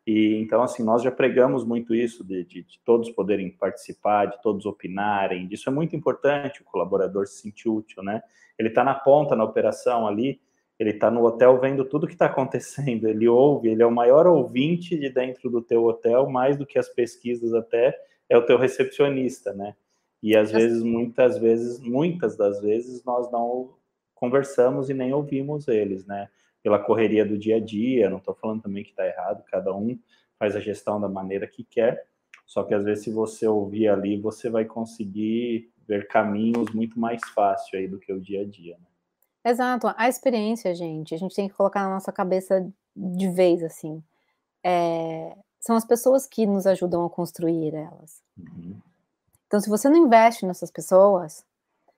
[0.05, 4.41] E então, assim, nós já pregamos muito isso, de, de, de, todos poderem participar, de
[4.41, 8.21] todos opinarem, isso é muito importante, o colaborador se sentir útil, né?
[8.59, 10.41] Ele está na ponta, na operação ali,
[10.77, 14.27] ele está no hotel vendo tudo que está acontecendo, ele ouve, ele é o maior
[14.27, 17.97] ouvinte de dentro do teu hotel, mais do que as pesquisas até,
[18.29, 19.75] é o teu recepcionista, né?
[20.21, 23.73] E às vezes, muitas vezes, muitas das vezes, nós não
[24.15, 26.29] conversamos e nem ouvimos eles, né?
[26.63, 29.99] Pela correria do dia a dia, não estou falando também que está errado, cada um
[30.39, 32.07] faz a gestão da maneira que quer,
[32.45, 37.21] só que às vezes, se você ouvir ali, você vai conseguir ver caminhos muito mais
[37.35, 38.87] fácil aí do que o dia a dia, né?
[39.45, 44.01] Exato, a experiência, gente, a gente tem que colocar na nossa cabeça de vez, assim.
[44.63, 48.21] É, são as pessoas que nos ajudam a construir elas.
[48.37, 48.79] Uhum.
[49.47, 51.45] Então, se você não investe nessas pessoas,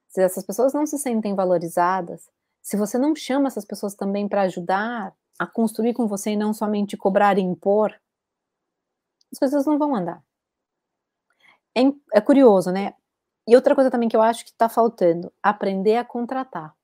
[0.08, 2.30] se essas pessoas não se sentem valorizadas,
[2.66, 6.52] se você não chama essas pessoas também para ajudar a construir com você e não
[6.52, 7.94] somente cobrar e impor,
[9.32, 10.24] as coisas não vão andar.
[11.78, 11.82] É,
[12.16, 12.96] é curioso, né?
[13.48, 16.76] E outra coisa também que eu acho que está faltando, aprender a contratar.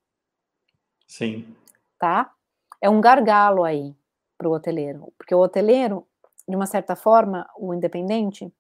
[1.07, 1.51] Sim.
[1.97, 2.31] Tá?
[2.79, 3.95] É um gargalo aí
[4.37, 6.07] para o hoteleiro, porque o hoteleiro,
[6.47, 8.53] de uma certa forma, o independente,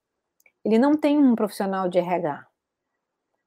[0.65, 2.47] ele não tem um profissional de RH.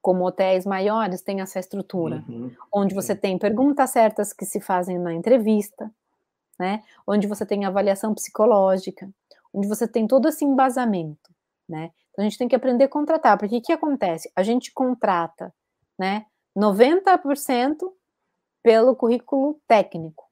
[0.05, 2.51] Como hotéis maiores têm essa estrutura, uhum.
[2.71, 5.91] onde você tem perguntas certas que se fazem na entrevista,
[6.59, 6.83] né?
[7.07, 9.09] Onde você tem avaliação psicológica,
[9.51, 11.33] onde você tem todo esse embasamento,
[11.67, 11.89] né?
[12.11, 14.31] Então a gente tem que aprender a contratar, porque o que acontece?
[14.35, 15.51] A gente contrata,
[15.97, 16.27] né?
[16.55, 17.91] 90%
[18.61, 20.23] pelo currículo técnico.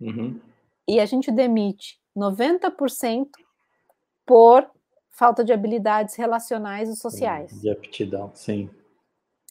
[0.00, 0.40] Uhum.
[0.88, 3.28] E a gente demite 90%
[4.26, 4.68] por
[5.12, 7.52] falta de habilidades relacionais e sociais.
[7.60, 8.68] De aptidão, sim.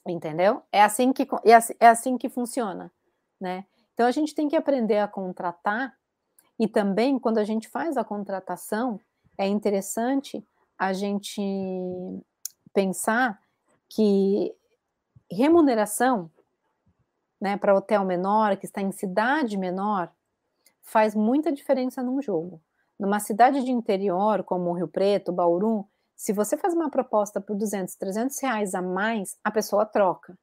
[0.08, 0.62] Entendeu?
[0.72, 2.92] É assim que é assim, é assim que funciona,
[3.40, 3.66] né?
[3.94, 5.98] Então a gente tem que aprender a contratar
[6.60, 9.00] e também quando a gente faz a contratação
[9.38, 10.46] é interessante
[10.78, 11.42] a gente
[12.74, 13.40] pensar
[13.90, 14.54] que
[15.32, 16.30] remuneração,
[17.40, 20.12] né, para hotel menor que está em cidade menor
[20.82, 22.62] faz muita diferença num jogo.
[23.00, 27.96] Numa cidade de interior, como Rio Preto, Bauru, se você faz uma proposta por 200,
[27.96, 30.38] 300 reais a mais, a pessoa troca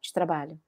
[0.00, 0.58] de trabalho.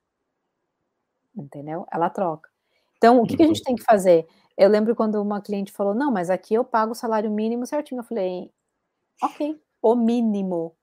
[1.37, 1.87] Entendeu?
[1.91, 2.51] Ela troca.
[2.97, 4.27] Então, o que, que a gente tem que fazer?
[4.57, 8.01] Eu lembro quando uma cliente falou: Não, mas aqui eu pago o salário mínimo certinho.
[8.01, 8.53] Eu falei:
[9.23, 10.75] Ok, o mínimo.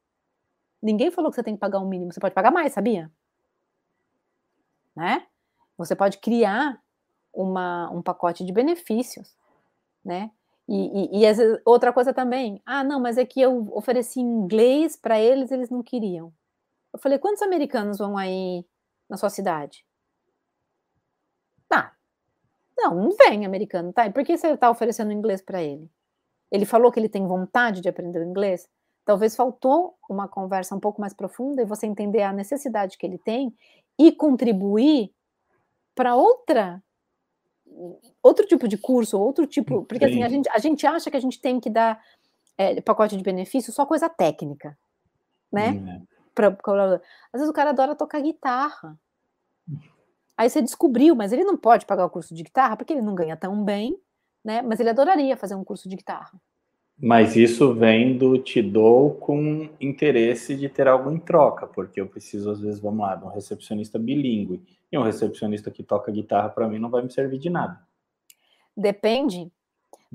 [0.82, 3.12] Ninguém falou que você tem que pagar o um mínimo, você pode pagar mais, sabia?
[4.96, 5.28] Né?
[5.78, 6.82] Você pode criar
[7.34, 9.36] uma, um pacote de benefícios
[10.06, 10.30] né?
[10.68, 15.20] E, e, e outra coisa também, ah, não, mas é que eu ofereci inglês para
[15.20, 16.34] eles, eles não queriam.
[16.94, 18.66] Eu falei, quantos americanos vão aí
[19.10, 19.86] na sua cidade?
[21.68, 21.94] Tá.
[22.78, 24.08] Não, não vem americano, tá?
[24.08, 25.90] E por que você está oferecendo inglês para ele?
[26.52, 28.68] Ele falou que ele tem vontade de aprender inglês?
[29.06, 33.20] Talvez faltou uma conversa um pouco mais profunda e você entender a necessidade que ele
[33.20, 33.56] tem
[34.00, 35.14] e contribuir
[35.94, 36.84] para outra
[38.22, 39.84] outro tipo de curso, outro tipo.
[39.84, 42.02] Porque assim, a gente, a gente acha que a gente tem que dar
[42.58, 44.78] é, pacote de benefício só coisa técnica,
[45.52, 45.72] né?
[45.72, 46.06] Hum.
[46.34, 48.98] Pra, pra, às vezes o cara adora tocar guitarra.
[50.38, 53.16] Aí você descobriu, mas ele não pode pagar o curso de guitarra porque ele não
[53.16, 53.98] ganha tão bem,
[54.44, 54.62] né?
[54.62, 56.40] Mas ele adoraria fazer um curso de guitarra.
[56.98, 62.08] Mas isso vem do te dou com interesse de ter algo em troca, porque eu
[62.08, 64.64] preciso, às vezes, vamos lá, de um recepcionista bilíngue.
[64.92, 67.80] E um recepcionista que toca guitarra, para mim, não vai me servir de nada.
[68.76, 69.52] Depende.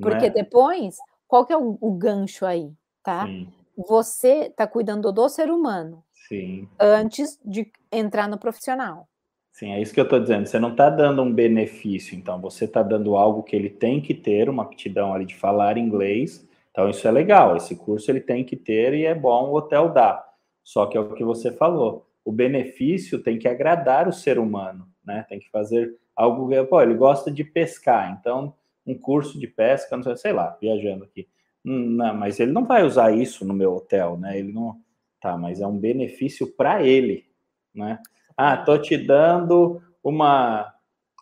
[0.00, 0.30] Porque é?
[0.30, 0.96] depois,
[1.28, 2.72] qual que é o, o gancho aí,
[3.02, 3.26] tá?
[3.26, 3.48] Sim.
[3.76, 6.02] Você está cuidando do ser humano.
[6.28, 6.68] Sim.
[6.78, 9.06] Antes de entrar no profissional.
[9.52, 10.46] Sim, é isso que eu estou dizendo.
[10.46, 14.14] Você não está dando um benefício, então você está dando algo que ele tem que
[14.14, 18.44] ter, uma aptidão ali de falar inglês, então isso é legal, esse curso ele tem
[18.44, 20.24] que ter e é bom o hotel dar.
[20.62, 24.86] Só que é o que você falou, o benefício tem que agradar o ser humano,
[25.04, 25.24] né?
[25.28, 26.48] Tem que fazer algo.
[26.66, 28.54] Pô, ele gosta de pescar, então
[28.86, 31.28] um curso de pesca, não sei, sei lá, viajando aqui.
[31.64, 34.38] Hum, não, mas ele não vai usar isso no meu hotel, né?
[34.38, 34.80] Ele não.
[35.20, 37.26] Tá, mas é um benefício para ele,
[37.74, 37.98] né?
[38.36, 40.74] Ah, tô te dando uma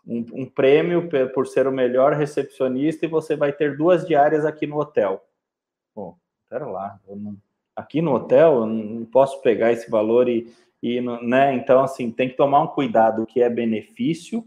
[0.07, 4.67] um, um, prêmio por ser o melhor recepcionista e você vai ter duas diárias aqui
[4.67, 5.28] no hotel.
[6.49, 7.37] Pera lá, não,
[7.77, 11.55] aqui no hotel eu não posso pegar esse valor e, e né?
[11.55, 14.45] Então assim tem que tomar um cuidado que é benefício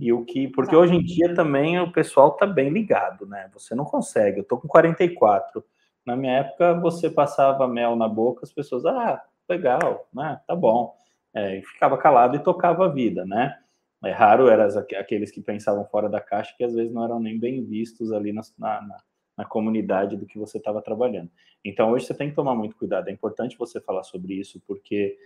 [0.00, 3.50] e o que, porque hoje em dia também o pessoal tá bem ligado, né?
[3.52, 4.40] Você não consegue.
[4.40, 5.62] Eu tô com 44.
[6.06, 10.40] Na minha época, você passava mel na boca, as pessoas, ah, legal, né?
[10.46, 10.96] Tá bom.
[11.34, 13.58] É, e ficava calado e tocava a vida, né?
[14.02, 14.66] É raro eram
[14.98, 18.32] aqueles que pensavam fora da caixa, que às vezes não eram nem bem vistos ali
[18.32, 18.96] na, na,
[19.36, 21.30] na comunidade do que você estava trabalhando.
[21.64, 23.08] Então, hoje você tem que tomar muito cuidado.
[23.08, 25.16] É importante você falar sobre isso, porque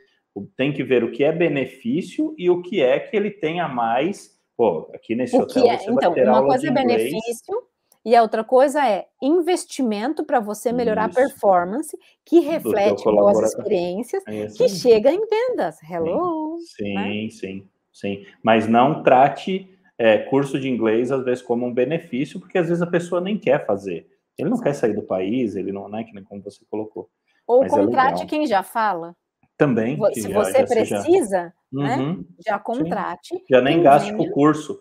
[0.56, 3.68] tem que ver o que é benefício e o que é que ele tem a
[3.68, 5.78] mais Pô, aqui nesse o hotel é?
[5.88, 7.62] então, uma coisa é benefício
[8.04, 11.18] e a outra coisa é investimento para você melhorar Isso.
[11.18, 15.82] a performance, que reflete boas experiências, é que chega em vendas.
[15.82, 16.58] Hello!
[16.76, 17.30] Sim, né?
[17.30, 18.26] sim, sim.
[18.42, 22.82] Mas não trate é, curso de inglês, às vezes, como um benefício, porque às vezes
[22.82, 24.08] a pessoa nem quer fazer.
[24.36, 27.08] Ele não quer sair do país, ele não, né, que nem como você colocou.
[27.46, 29.16] Ou Mas é contrate é quem já fala.
[29.56, 29.96] Também.
[30.14, 33.28] Se já, você já precisa, né, uhum, já contrate.
[33.28, 33.44] Sim.
[33.48, 34.80] Já nem gaste com o curso.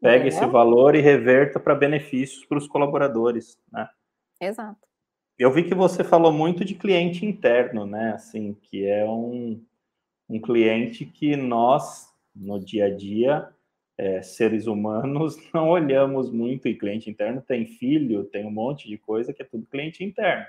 [0.00, 3.88] Pegue esse valor e reverta para benefícios para os colaboradores, né?
[4.40, 4.78] Exato.
[5.36, 8.12] Eu vi que você falou muito de cliente interno, né?
[8.12, 9.60] Assim, que é um,
[10.28, 13.48] um cliente que nós, no dia a dia,
[13.98, 16.68] é, seres humanos, não olhamos muito.
[16.68, 20.46] E cliente interno tem filho, tem um monte de coisa que é tudo cliente interno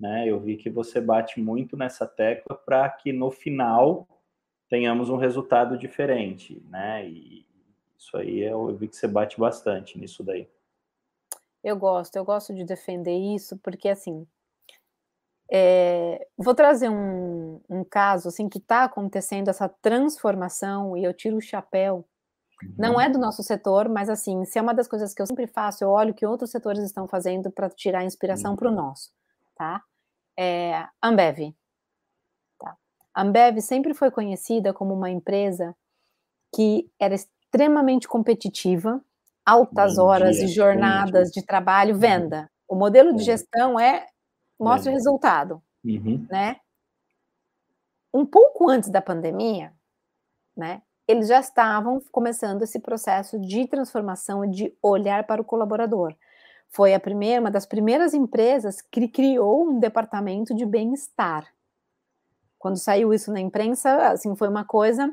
[0.00, 0.26] né?
[0.26, 4.08] Eu vi que você bate muito nessa tecla para que no final
[4.68, 7.06] tenhamos um resultado diferente, né?
[7.06, 7.46] E
[7.98, 10.48] isso aí eu vi que você bate bastante nisso daí.
[11.62, 14.26] Eu gosto, eu gosto de defender isso, porque assim,
[15.52, 21.36] é, vou trazer um, um, caso assim que está acontecendo essa transformação e eu tiro
[21.36, 22.08] o chapéu.
[22.62, 22.74] Uhum.
[22.78, 25.46] Não é do nosso setor, mas assim, se é uma das coisas que eu sempre
[25.46, 28.56] faço, eu olho o que outros setores estão fazendo para tirar inspiração uhum.
[28.56, 29.10] para o nosso,
[29.56, 29.82] tá?
[30.40, 31.54] é, Ambev.
[32.58, 32.74] Tá?
[33.14, 35.76] Ambev sempre foi conhecida como uma empresa
[36.54, 39.04] que era extremamente competitiva,
[39.44, 42.00] altas bom horas dia, e jornadas de trabalho, uhum.
[42.00, 42.50] venda.
[42.66, 44.06] O modelo de gestão é
[44.58, 46.26] mostra o resultado, uhum.
[46.30, 46.56] né?
[48.12, 49.74] Um pouco antes da pandemia,
[50.56, 50.82] né?
[51.10, 56.14] Eles já estavam começando esse processo de transformação de olhar para o colaborador
[56.70, 61.52] foi a primeira, uma das primeiras empresas que criou um departamento de bem-estar.
[62.58, 65.12] Quando saiu isso na imprensa, assim, foi uma coisa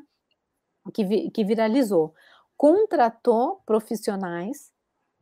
[0.93, 2.13] que, vi, que viralizou.
[2.55, 4.71] Contratou profissionais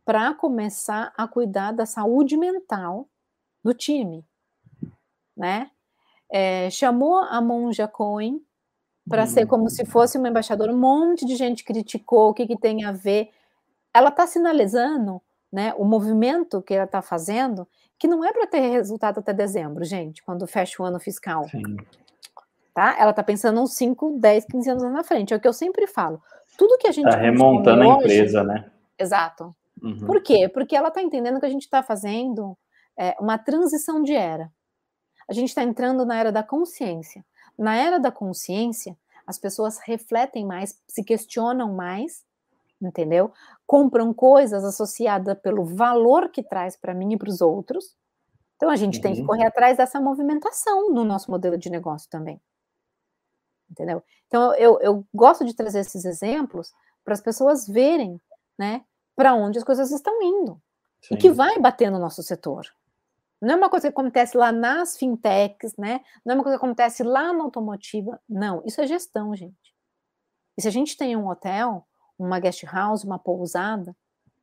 [0.04, 3.08] para começar a cuidar da saúde mental
[3.64, 4.26] do time,
[5.36, 5.72] né?
[6.30, 8.42] É, chamou a Monja Cohen
[9.08, 9.28] para hum.
[9.28, 10.74] ser como se fosse uma embaixadora.
[10.74, 13.30] Um monte de gente criticou o que, que tem a ver.
[13.94, 18.60] Ela está sinalizando né, o movimento que ela está fazendo, que não é para ter
[18.60, 21.48] resultado até dezembro, gente, quando fecha o ano fiscal.
[21.48, 21.78] Sim.
[22.74, 22.96] Tá?
[23.00, 25.34] Ela está pensando uns 5, 10, 15 anos na frente.
[25.34, 26.22] É o que eu sempre falo.
[26.58, 27.08] Tudo que a gente.
[27.08, 28.70] Está remontando a empresa, né?
[29.00, 29.56] Exato.
[29.82, 30.06] Uhum.
[30.06, 30.50] Por quê?
[30.50, 32.58] Porque ela está entendendo que a gente está fazendo
[32.98, 34.52] é, uma transição de era.
[35.30, 37.24] A gente está entrando na era da consciência.
[37.58, 42.26] Na era da consciência, as pessoas refletem mais, se questionam mais
[42.82, 43.32] entendeu?
[43.66, 47.96] Compram coisas associadas pelo valor que traz para mim e para os outros.
[48.56, 49.02] Então a gente uhum.
[49.02, 49.28] tem que uhum.
[49.28, 52.40] correr atrás dessa movimentação no nosso modelo de negócio também.
[53.70, 54.04] Entendeu?
[54.28, 58.20] Então eu, eu gosto de trazer esses exemplos para as pessoas verem,
[58.58, 58.84] né,
[59.16, 60.62] para onde as coisas estão indo
[61.02, 61.16] Sim.
[61.16, 62.66] e que vai bater no nosso setor.
[63.42, 66.02] Não é uma coisa que acontece lá nas fintechs, né?
[66.26, 68.20] Não é uma coisa que acontece lá na automotiva.
[68.28, 69.76] Não, isso é gestão, gente.
[70.58, 71.86] E se a gente tem um hotel,
[72.18, 73.96] uma guest house, uma pousada,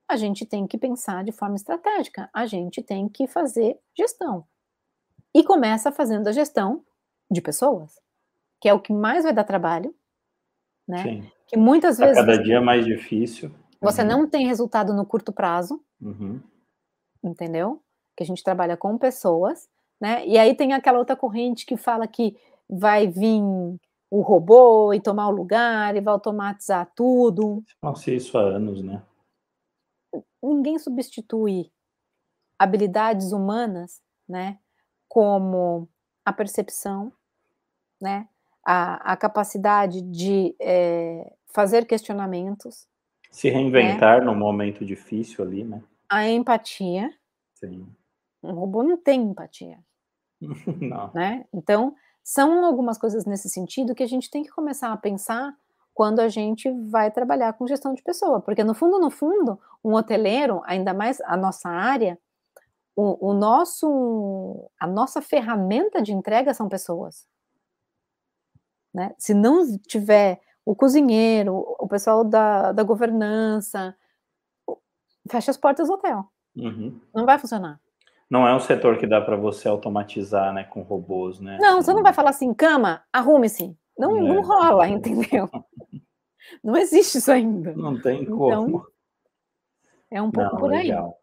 [0.09, 4.47] a gente tem que pensar de forma estratégica, a gente tem que fazer gestão.
[5.35, 6.85] E começa fazendo a gestão
[7.31, 7.99] de pessoas,
[8.61, 9.95] que é o que mais vai dar trabalho,
[10.87, 11.03] né?
[11.03, 11.33] Sim.
[11.47, 12.17] Que muitas vezes.
[12.17, 13.51] cada dia mais difícil.
[13.81, 14.09] Você uhum.
[14.09, 16.41] não tem resultado no curto prazo, uhum.
[17.25, 17.83] entendeu?
[18.23, 19.69] Que a gente trabalha com pessoas,
[20.01, 20.25] né?
[20.25, 22.37] E aí tem aquela outra corrente que fala que
[22.71, 23.43] vai vir
[24.09, 27.65] o robô e tomar o lugar e vai automatizar tudo.
[27.83, 29.03] Nossa, isso há anos, né?
[30.41, 31.73] Ninguém substitui
[32.57, 34.59] habilidades humanas, né?
[35.09, 35.89] Como
[36.25, 37.13] a percepção,
[38.01, 38.29] né?
[38.65, 42.87] A, a capacidade de é, fazer questionamentos.
[43.33, 44.27] Se reinventar né?
[44.27, 45.83] num momento difícil ali, né?
[46.09, 47.11] A empatia.
[47.55, 47.89] Sim.
[48.43, 49.79] Um robô não tem empatia.
[50.41, 51.11] não.
[51.15, 51.45] Né?
[51.53, 55.57] Então, são algumas coisas nesse sentido que a gente tem que começar a pensar
[55.95, 59.95] quando a gente vai trabalhar com gestão de pessoa, porque no fundo, no fundo, um
[59.95, 62.19] hoteleiro, ainda mais a nossa área,
[62.97, 67.27] o, o nosso, a nossa ferramenta de entrega são pessoas.
[68.93, 69.15] Né?
[69.19, 73.97] Se não tiver o cozinheiro, o pessoal da, da governança,
[75.31, 76.25] fecha as portas do hotel.
[76.57, 77.01] Uhum.
[77.15, 77.81] Não vai funcionar.
[78.33, 81.59] Não é um setor que dá para você automatizar, né, com robôs, né?
[81.61, 83.77] Não, você não vai falar assim, cama, arrume-se.
[83.99, 84.21] Não, é.
[84.23, 85.51] não rola, entendeu?
[86.65, 87.73] Não existe isso ainda.
[87.73, 88.47] Não tem como.
[88.47, 88.87] Então,
[90.11, 90.89] é um pouco não, por aí.
[90.89, 91.17] Legal.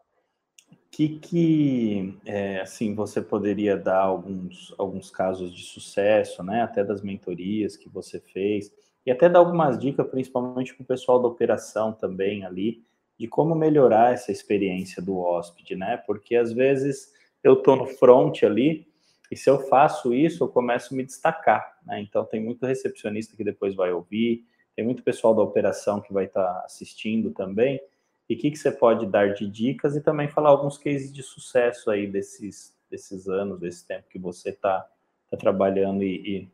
[0.90, 6.62] Que que é, assim você poderia dar alguns alguns casos de sucesso, né?
[6.62, 8.72] Até das mentorias que você fez
[9.04, 12.82] e até dar algumas dicas, principalmente para o pessoal da operação também ali,
[13.20, 15.98] de como melhorar essa experiência do hóspede, né?
[16.06, 17.12] Porque às vezes
[17.44, 18.88] eu estou no front ali
[19.30, 22.00] e se eu faço isso, eu começo a me destacar, né?
[22.00, 26.24] Então tem muito recepcionista que depois vai ouvir, tem muito pessoal da operação que vai
[26.24, 27.78] estar tá assistindo também.
[28.26, 31.22] E o que, que você pode dar de dicas e também falar alguns cases de
[31.22, 34.88] sucesso aí desses, desses anos, desse tempo que você está
[35.30, 36.48] tá trabalhando e, e,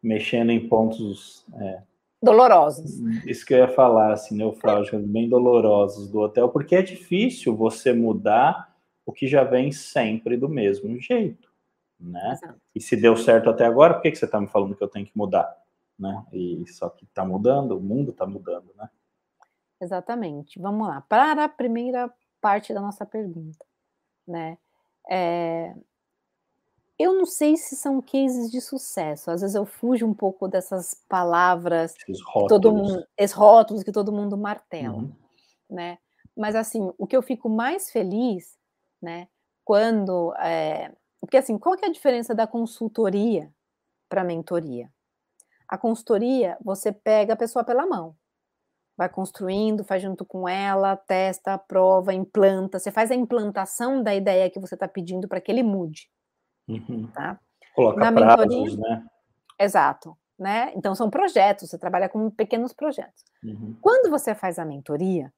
[0.00, 1.82] mexendo em pontos é,
[2.22, 3.00] dolorosos.
[3.26, 7.92] Isso que eu ia falar, assim, neufrálgicos, bem dolorosos do hotel, porque é difícil você
[7.92, 8.72] mudar
[9.04, 11.50] o que já vem sempre do mesmo jeito,
[11.98, 12.32] né?
[12.32, 12.60] Exato.
[12.74, 14.88] E se deu certo até agora, por que, que você está me falando que eu
[14.88, 15.56] tenho que mudar?
[15.98, 16.24] Né?
[16.32, 18.88] E só que está mudando, o mundo está mudando, né?
[19.80, 20.60] Exatamente.
[20.60, 21.00] Vamos lá.
[21.00, 23.64] Para a primeira parte da nossa pergunta,
[24.26, 24.56] né?
[25.10, 25.74] É,
[27.02, 29.30] eu não sei se são cases de sucesso.
[29.30, 31.94] Às vezes eu fujo um pouco dessas palavras,
[32.26, 32.48] rótulos.
[32.48, 35.12] todo mundo, esses rótulos que todo mundo martela, uhum.
[35.68, 35.98] né?
[36.36, 38.56] Mas assim, o que eu fico mais feliz,
[39.00, 39.28] né?
[39.64, 40.92] Quando, é...
[41.20, 43.52] porque assim, qual que é a diferença da consultoria
[44.08, 44.88] para mentoria?
[45.68, 48.14] A consultoria, você pega a pessoa pela mão,
[48.96, 52.78] vai construindo, faz junto com ela, testa, prova, implanta.
[52.78, 56.10] Você faz a implantação da ideia que você está pedindo para que ele mude.
[56.68, 57.10] Uhum.
[57.12, 57.40] Tá?
[57.74, 59.06] Coloca Na prazos, mentoria, né?
[59.58, 60.16] Exato.
[60.38, 60.72] Né?
[60.74, 63.24] Então, são projetos, você trabalha com pequenos projetos.
[63.44, 63.76] Uhum.
[63.80, 65.32] Quando você faz a mentoria,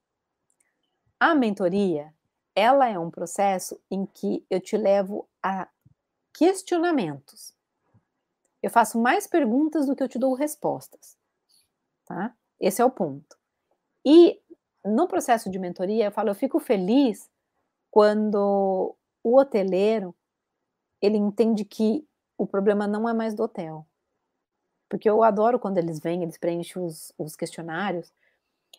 [1.20, 2.12] a mentoria,
[2.55, 5.68] ela é um processo em que eu te levo a
[6.33, 7.55] questionamentos.
[8.62, 11.18] Eu faço mais perguntas do que eu te dou respostas.
[12.07, 12.35] Tá?
[12.59, 13.37] Esse é o ponto.
[14.05, 14.41] E
[14.85, 17.31] no processo de mentoria, eu falo, eu fico feliz
[17.91, 20.14] quando o hoteleiro
[21.05, 22.07] ele entende que
[22.38, 23.86] o problema não é mais do hotel.
[24.88, 28.12] Porque eu adoro quando eles vêm, eles preenchem os, os questionários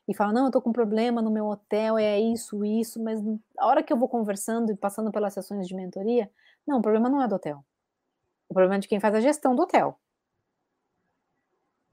[0.08, 3.22] e falam: Não, eu tô com um problema no meu hotel, é isso, isso, mas
[3.58, 6.32] a hora que eu vou conversando e passando pelas sessões de mentoria,
[6.66, 7.64] não, o problema não é do hotel.
[8.48, 10.00] O problema é de quem faz a gestão do hotel.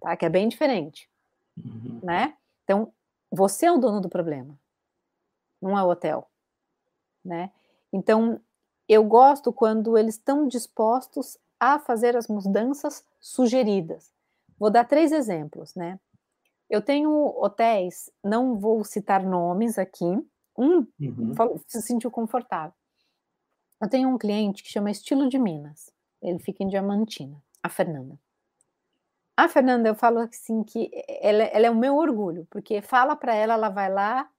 [0.01, 0.17] Tá?
[0.17, 1.09] Que é bem diferente.
[1.57, 2.01] Uhum.
[2.03, 2.37] Né?
[2.65, 2.93] Então,
[3.31, 4.59] você é o dono do problema,
[5.61, 6.29] não é o hotel.
[7.25, 7.51] Né?
[7.93, 8.41] Então,
[8.93, 14.13] eu gosto quando eles estão dispostos a fazer as mudanças sugeridas.
[14.59, 15.99] Vou dar três exemplos, né?
[16.69, 20.05] Eu tenho hotéis, não vou citar nomes aqui,
[20.57, 21.35] um uhum.
[21.67, 22.75] se sentiu confortável.
[23.81, 28.19] Eu tenho um cliente que chama Estilo de Minas, ele fica em Diamantina, a Fernanda.
[29.37, 30.91] A Fernanda, eu falo assim que
[31.21, 34.31] ela, ela é o meu orgulho, porque fala para ela, ela vai lá,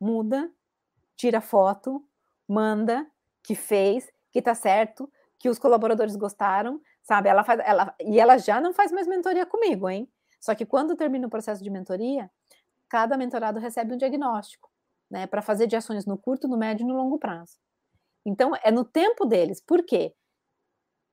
[0.00, 0.50] muda,
[1.16, 2.04] tira foto,
[2.48, 3.06] manda,
[3.42, 7.28] que fez, que tá certo, que os colaboradores gostaram, sabe?
[7.28, 10.08] Ela faz, ela, e ela já não faz mais mentoria comigo, hein?
[10.40, 12.30] Só que quando termina o processo de mentoria,
[12.88, 14.70] cada mentorado recebe um diagnóstico,
[15.10, 17.56] né, para fazer de ações no curto, no médio e no longo prazo.
[18.24, 19.60] Então, é no tempo deles.
[19.60, 20.14] Por quê?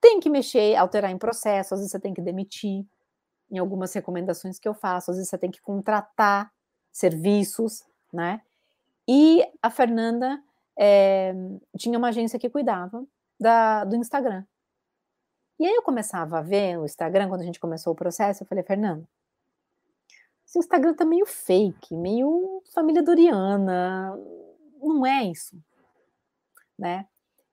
[0.02, 2.86] Tem que mexer, alterar em processo, às vezes você tem que demitir,
[3.52, 6.52] em algumas recomendações que eu faço, às vezes você tem que contratar
[6.92, 8.42] serviços, né?
[9.08, 10.42] E a Fernanda
[10.80, 11.34] é,
[11.78, 13.06] tinha uma agência que cuidava
[13.38, 14.46] da, do Instagram.
[15.60, 18.48] E aí eu começava a ver o Instagram, quando a gente começou o processo, eu
[18.48, 19.06] falei, Fernando,
[20.48, 24.18] esse Instagram tá meio fake, meio família Doriana,
[24.82, 25.62] não é isso,
[26.78, 27.06] né?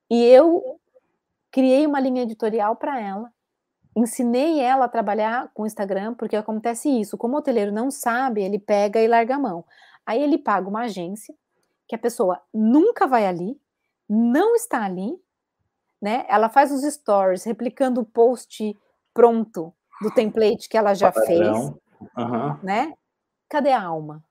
[0.09, 0.79] E eu
[1.51, 3.29] criei uma linha editorial para ela,
[3.93, 8.41] ensinei ela a trabalhar com o Instagram, porque acontece isso, como o hoteleiro não sabe,
[8.41, 9.65] ele pega e larga a mão.
[10.05, 11.35] Aí ele paga uma agência,
[11.87, 13.59] que a pessoa nunca vai ali,
[14.09, 15.19] não está ali,
[16.01, 16.25] né?
[16.27, 18.77] Ela faz os stories replicando o post
[19.13, 21.27] pronto do template que ela já Padrão.
[21.27, 21.57] fez,
[22.17, 22.57] uhum.
[22.63, 22.93] né?
[23.49, 24.23] cadê a alma?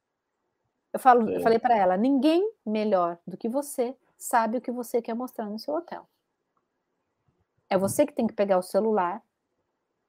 [0.92, 1.36] Eu, falo, é.
[1.36, 5.46] eu falei para ela: ninguém melhor do que você sabe o que você quer mostrar
[5.46, 6.08] no seu hotel.
[7.68, 9.22] É você que tem que pegar o celular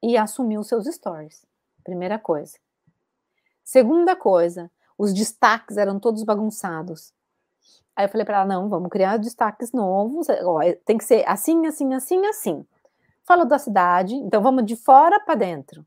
[0.01, 1.45] e assumir os seus stories.
[1.83, 2.57] Primeira coisa.
[3.63, 7.13] Segunda coisa, os destaques eram todos bagunçados.
[7.95, 10.27] Aí eu falei para ela: não, vamos criar destaques novos.
[10.43, 12.65] Ó, é, tem que ser assim, assim, assim, assim.
[13.23, 15.85] Falo da cidade, então vamos de fora para dentro.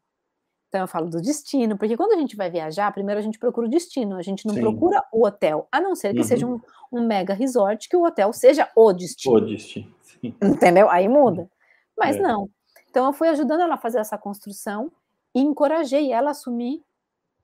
[0.69, 3.67] Então eu falo do destino, porque quando a gente vai viajar, primeiro a gente procura
[3.67, 4.61] o destino, a gente não Sim.
[4.61, 6.25] procura o hotel, a não ser que uhum.
[6.25, 6.61] seja um,
[6.93, 9.35] um, mega resort, que o hotel seja o destino.
[9.35, 9.93] O destino.
[10.01, 10.33] Sim.
[10.41, 10.89] Entendeu?
[10.89, 11.51] Aí muda.
[11.99, 12.21] Mas é.
[12.21, 12.49] não.
[12.89, 14.93] Então eu fui ajudando ela a fazer essa construção
[15.35, 16.85] e encorajei ela a assumir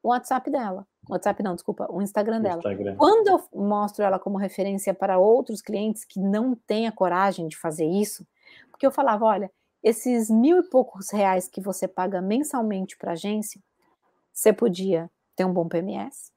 [0.02, 0.86] o WhatsApp dela.
[1.08, 2.58] WhatsApp não, desculpa, o Instagram dela.
[2.58, 2.96] Instagram.
[2.96, 7.56] Quando eu mostro ela como referência para outros clientes que não têm a coragem de
[7.56, 8.26] fazer isso,
[8.70, 9.50] porque eu falava, olha,
[9.82, 13.60] esses mil e poucos reais que você paga mensalmente para a agência,
[14.32, 16.32] você podia ter um bom PMS,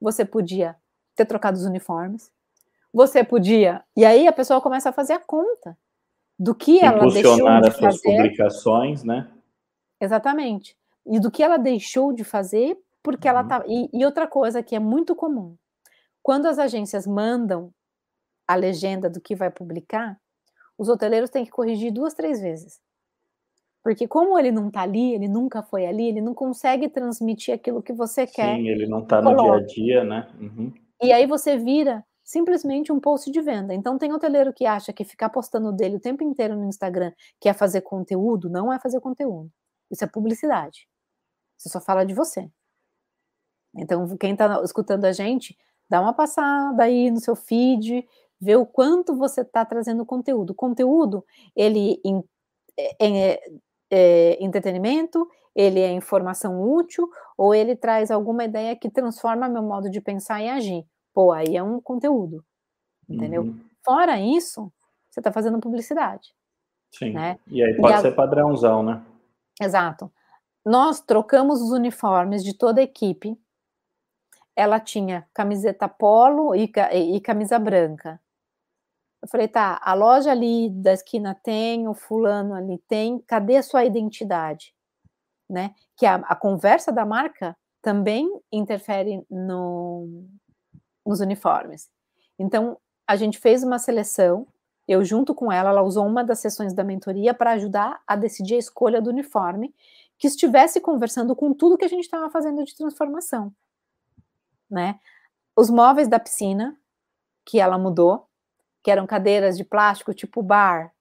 [0.00, 0.76] você podia
[1.16, 2.30] ter trocado os uniformes,
[2.92, 3.82] você podia.
[3.96, 5.76] E aí a pessoa começa a fazer a conta
[6.38, 8.02] do que ela deixou de as fazer.
[8.02, 9.30] publicações, né?
[10.00, 10.76] Exatamente.
[11.06, 13.36] E do que ela deixou de fazer, porque uhum.
[13.36, 13.64] ela tá.
[13.66, 15.56] E, e outra coisa que é muito comum:
[16.22, 17.72] quando as agências mandam
[18.46, 20.18] a legenda do que vai publicar,
[20.76, 22.80] os hoteleiros têm que corrigir duas, três vezes.
[23.82, 27.82] Porque como ele não está ali, ele nunca foi ali, ele não consegue transmitir aquilo
[27.82, 28.56] que você quer.
[28.56, 30.28] Sim, ele não está no dia a dia, né?
[30.38, 30.72] Uhum.
[31.02, 33.74] E aí você vira simplesmente um post de venda.
[33.74, 37.48] Então tem hoteleiro que acha que ficar postando dele o tempo inteiro no Instagram, que
[37.48, 39.50] é fazer conteúdo, não é fazer conteúdo.
[39.90, 40.86] Isso é publicidade.
[41.56, 42.50] Você só fala de você.
[43.74, 45.56] Então quem está escutando a gente,
[45.88, 48.06] dá uma passada aí no seu feed,
[48.40, 50.50] ver o quanto você está trazendo conteúdo.
[50.50, 52.00] O conteúdo, ele
[52.76, 53.40] é, é,
[53.90, 59.90] é, entretenimento, ele é informação útil, ou ele traz alguma ideia que transforma meu modo
[59.90, 60.86] de pensar e agir.
[61.12, 62.44] Pô, aí é um conteúdo,
[63.08, 63.42] entendeu?
[63.42, 63.60] Uhum.
[63.84, 64.72] Fora isso,
[65.10, 66.32] você está fazendo publicidade.
[66.92, 67.12] Sim.
[67.12, 67.38] Né?
[67.48, 68.00] E aí pode e a...
[68.00, 69.02] ser padrãozão, né?
[69.60, 70.10] Exato.
[70.64, 73.36] Nós trocamos os uniformes de toda a equipe.
[74.60, 76.70] Ela tinha camiseta polo e,
[77.14, 78.20] e camisa branca.
[79.22, 83.62] Eu falei, tá, a loja ali da esquina tem, o fulano ali tem, cadê a
[83.62, 84.74] sua identidade?
[85.48, 85.74] Né?
[85.96, 90.26] Que a, a conversa da marca também interfere no,
[91.06, 91.88] nos uniformes.
[92.38, 94.46] Então, a gente fez uma seleção,
[94.86, 98.56] eu junto com ela, ela usou uma das sessões da mentoria para ajudar a decidir
[98.56, 99.74] a escolha do uniforme,
[100.18, 103.50] que estivesse conversando com tudo que a gente estava fazendo de transformação,
[104.70, 104.98] né?
[105.56, 106.76] Os móveis da piscina,
[107.44, 108.26] que ela mudou,
[108.82, 110.92] que eram cadeiras de plástico tipo bar.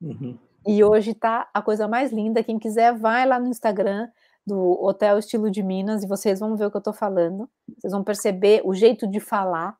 [0.00, 0.38] Uhum.
[0.66, 2.42] E hoje está a coisa mais linda.
[2.42, 4.08] Quem quiser, vai lá no Instagram
[4.46, 7.48] do Hotel Estilo de Minas e vocês vão ver o que eu estou falando.
[7.78, 9.76] Vocês vão perceber o jeito de falar,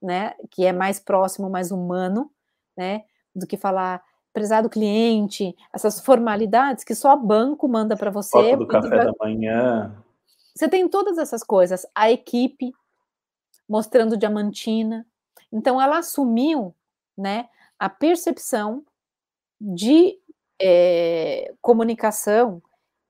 [0.00, 0.34] né?
[0.50, 2.30] Que é mais próximo, mais humano,
[2.76, 3.04] né?
[3.34, 8.50] Do que falar prezado cliente, essas formalidades que só banco manda para você.
[8.50, 9.06] Foto do café vai...
[9.06, 9.96] da manhã.
[10.54, 11.86] Você tem todas essas coisas.
[11.94, 12.72] A equipe
[13.68, 15.06] mostrando diamantina.
[15.52, 16.74] Então ela assumiu
[17.16, 17.48] né,
[17.78, 18.84] a percepção
[19.60, 20.18] de
[20.60, 22.62] é, comunicação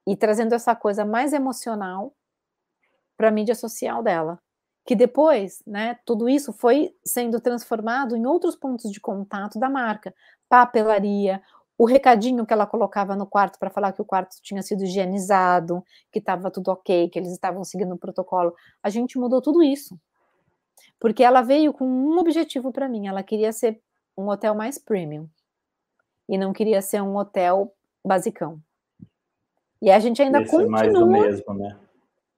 [0.06, 2.14] e trazendo essa coisa mais emocional
[3.16, 4.38] para a mídia social dela.
[4.86, 10.14] Que depois, né, tudo isso foi sendo transformado em outros pontos de contato da marca.
[10.46, 11.42] Papelaria,
[11.78, 15.82] o recadinho que ela colocava no quarto para falar que o quarto tinha sido higienizado,
[16.12, 18.54] que estava tudo ok, que eles estavam seguindo o protocolo.
[18.82, 19.98] A gente mudou tudo isso.
[20.98, 23.80] Porque ela veio com um objetivo para mim, ela queria ser
[24.16, 25.28] um hotel mais premium.
[26.28, 28.60] E não queria ser um hotel basicão.
[29.82, 30.78] E a gente ainda Esse continua.
[30.78, 31.78] É mais do mesmo, né?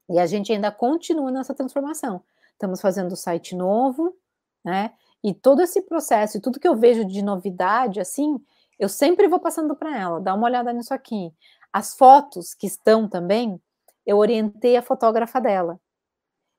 [0.09, 2.23] E a gente ainda continua nessa transformação.
[2.53, 4.17] Estamos fazendo o site novo,
[4.65, 4.93] né?
[5.23, 8.41] E todo esse processo, e tudo que eu vejo de novidade, assim,
[8.79, 11.33] eu sempre vou passando para ela, dá uma olhada nisso aqui.
[11.73, 13.61] As fotos que estão também,
[14.05, 15.81] eu orientei a fotógrafa dela.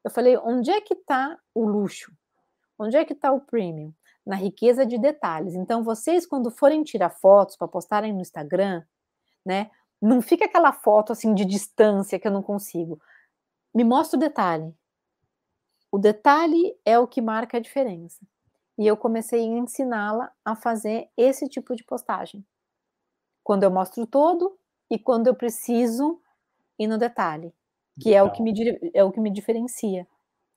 [0.03, 2.11] Eu falei, onde é que está o luxo?
[2.79, 3.93] Onde é que está o premium?
[4.27, 5.55] na riqueza de detalhes.
[5.55, 8.83] Então, vocês, quando forem tirar fotos para postarem no Instagram,
[9.45, 9.71] né,
[10.01, 13.01] não fica aquela foto assim de distância que eu não consigo.
[13.73, 14.75] Me mostra o detalhe.
[15.89, 18.19] O detalhe é o que marca a diferença.
[18.77, 22.45] E eu comecei a ensiná-la a fazer esse tipo de postagem.
[23.43, 24.59] Quando eu mostro todo
[24.91, 26.21] e quando eu preciso
[26.77, 27.55] ir no detalhe,
[27.99, 28.53] que é o que me,
[28.93, 30.07] é o que me diferencia,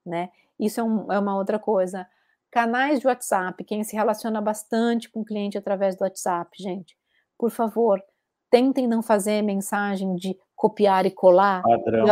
[0.04, 0.30] né?
[0.58, 2.06] Isso é, um, é uma outra coisa
[2.50, 6.96] Canais de WhatsApp, quem se relaciona bastante com o cliente através do WhatsApp, gente,
[7.38, 8.02] por favor,
[8.50, 11.62] tentem não fazer mensagem de copiar e colar.
[11.62, 12.04] Padrão.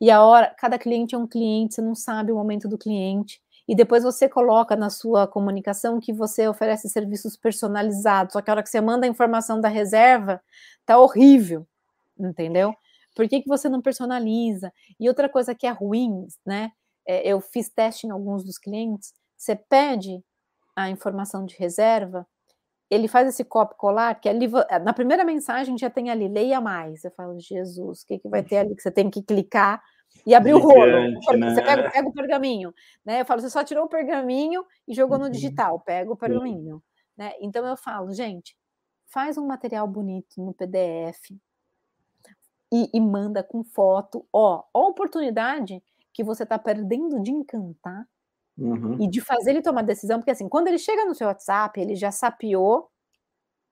[0.00, 3.40] E a hora, cada cliente é um cliente, você não sabe o momento do cliente.
[3.66, 8.34] E depois você coloca na sua comunicação que você oferece serviços personalizados.
[8.34, 10.40] Só que a hora que você manda a informação da reserva,
[10.84, 11.66] tá horrível,
[12.16, 12.72] entendeu?
[13.16, 14.70] Por que, que você não personaliza?
[15.00, 16.70] E outra coisa que é ruim, né?
[17.08, 19.14] É, eu fiz teste em alguns dos clientes.
[19.34, 20.22] Você pede
[20.76, 22.26] a informação de reserva,
[22.90, 24.46] ele faz esse copy colar, que ali,
[24.84, 27.02] na primeira mensagem já tem ali, leia mais.
[27.04, 29.82] Eu falo, Jesus, o que, que vai ter ali que você tem que clicar
[30.26, 30.86] e abrir o rolo?
[30.86, 31.54] Né?
[31.54, 33.22] Você pega, pega, o pergaminho, né?
[33.22, 35.30] Eu falo, você só tirou o pergaminho e jogou no uhum.
[35.30, 36.82] digital, pega o pergaminho.
[37.16, 37.32] Né?
[37.40, 38.54] Então eu falo, gente,
[39.06, 41.32] faz um material bonito no PDF
[42.72, 44.26] e, e manda com foto.
[44.32, 48.06] Ó, ó a oportunidade que você está perdendo de encantar
[48.58, 48.96] Uhum.
[49.02, 51.94] E de fazer ele tomar decisão, porque assim, quando ele chega no seu WhatsApp, ele
[51.94, 52.90] já sapiou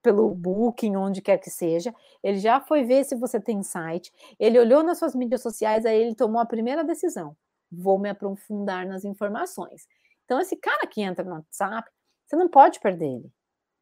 [0.01, 1.91] pelo Booking, onde quer que seja,
[2.23, 5.99] ele já foi ver se você tem site, ele olhou nas suas mídias sociais, aí
[5.99, 7.35] ele tomou a primeira decisão.
[7.71, 9.87] Vou me aprofundar nas informações.
[10.23, 11.89] Então, esse cara que entra no WhatsApp,
[12.23, 13.31] você não pode perder ele.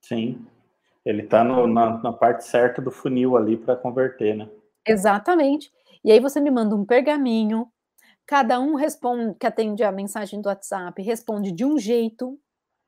[0.01, 0.45] Sim.
[1.03, 4.49] Ele está na, na parte certa do funil ali para converter, né?
[4.87, 5.71] Exatamente.
[6.03, 7.67] E aí você me manda um pergaminho,
[8.25, 12.37] cada um responde, que atende a mensagem do WhatsApp, responde de um jeito.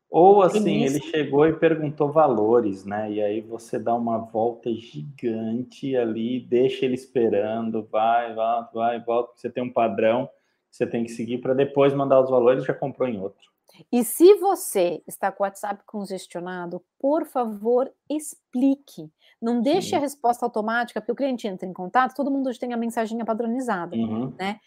[0.10, 3.12] Ou assim, ele chegou e perguntou valores, né?
[3.12, 9.34] E aí você dá uma volta gigante ali, deixa ele esperando, vai, vai, vai, volta,
[9.36, 10.28] você tem um padrão
[10.70, 13.55] que você tem que seguir para depois mandar os valores, já comprou em outro.
[13.92, 19.12] E se você está com o WhatsApp congestionado, por favor, explique.
[19.42, 19.96] Não deixe Sim.
[19.96, 23.96] a resposta automática, porque o cliente entra em contato, todo mundo tem a mensagem padronizada,
[23.96, 24.34] uhum.
[24.38, 24.60] né?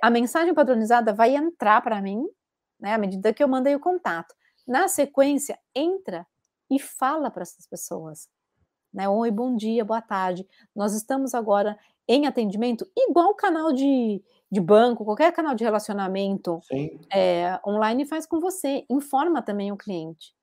[0.00, 2.26] a mensagem padronizada vai entrar para mim,
[2.80, 4.34] né, à medida que eu mandei o contato.
[4.66, 6.26] Na sequência, entra
[6.70, 8.28] e fala para essas pessoas.
[8.92, 9.08] Né?
[9.08, 10.46] Oi, bom dia, boa tarde.
[10.74, 11.78] Nós estamos agora
[12.08, 16.60] em atendimento, igual canal de, de banco, qualquer canal de relacionamento
[17.12, 18.84] é, online faz com você.
[18.88, 20.34] Informa também o cliente.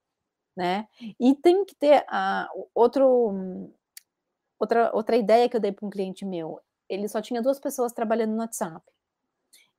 [0.55, 0.87] Né?
[1.19, 3.69] E tem que ter uh, outro,
[4.59, 6.59] outra, outra ideia que eu dei para um cliente meu.
[6.87, 8.83] Ele só tinha duas pessoas trabalhando no WhatsApp.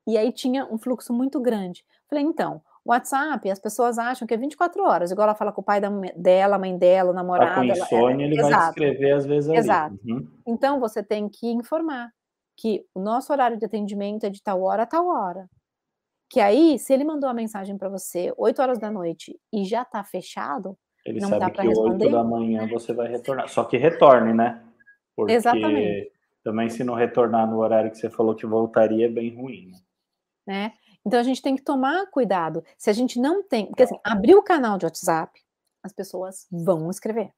[0.06, 1.84] E aí tinha um fluxo muito grande.
[2.08, 5.64] Falei, então, WhatsApp, as pessoas acham que é 24 horas, igual ela fala com o
[5.64, 7.50] pai da, dela, a mãe dela, o namorado.
[7.50, 8.50] Tá com insônia, ele Exato.
[8.50, 9.58] vai escrever às vezes ali.
[9.58, 9.98] Exato.
[10.04, 10.28] Uhum.
[10.46, 12.12] Então, você tem que informar
[12.56, 15.48] que o nosso horário de atendimento é de tal hora a tal hora.
[16.30, 19.82] Que aí, se ele mandou a mensagem para você 8 horas da noite e já
[19.82, 22.06] está fechado, ele não sabe dá que responder.
[22.06, 23.48] 8 da manhã você vai retornar.
[23.48, 24.62] Só que retorne, né?
[25.14, 26.10] Porque Exatamente.
[26.42, 29.70] também se não retornar no horário que você falou que voltaria, é bem ruim.
[29.70, 29.78] Né?
[30.46, 30.72] né?
[31.06, 32.64] Então a gente tem que tomar cuidado.
[32.78, 35.38] Se a gente não tem, porque assim, abrir o canal de WhatsApp,
[35.82, 37.30] as pessoas vão escrever.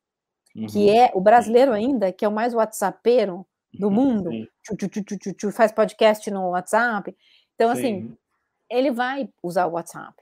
[0.55, 0.67] Uhum.
[0.67, 3.47] Que é o brasileiro ainda, que é o mais WhatsAppeiro
[3.79, 4.31] do mundo,
[4.63, 7.15] tchu, tchu, tchu, faz podcast no WhatsApp.
[7.55, 8.17] Então, assim, Sim.
[8.71, 10.15] ele vai usar o WhatsApp.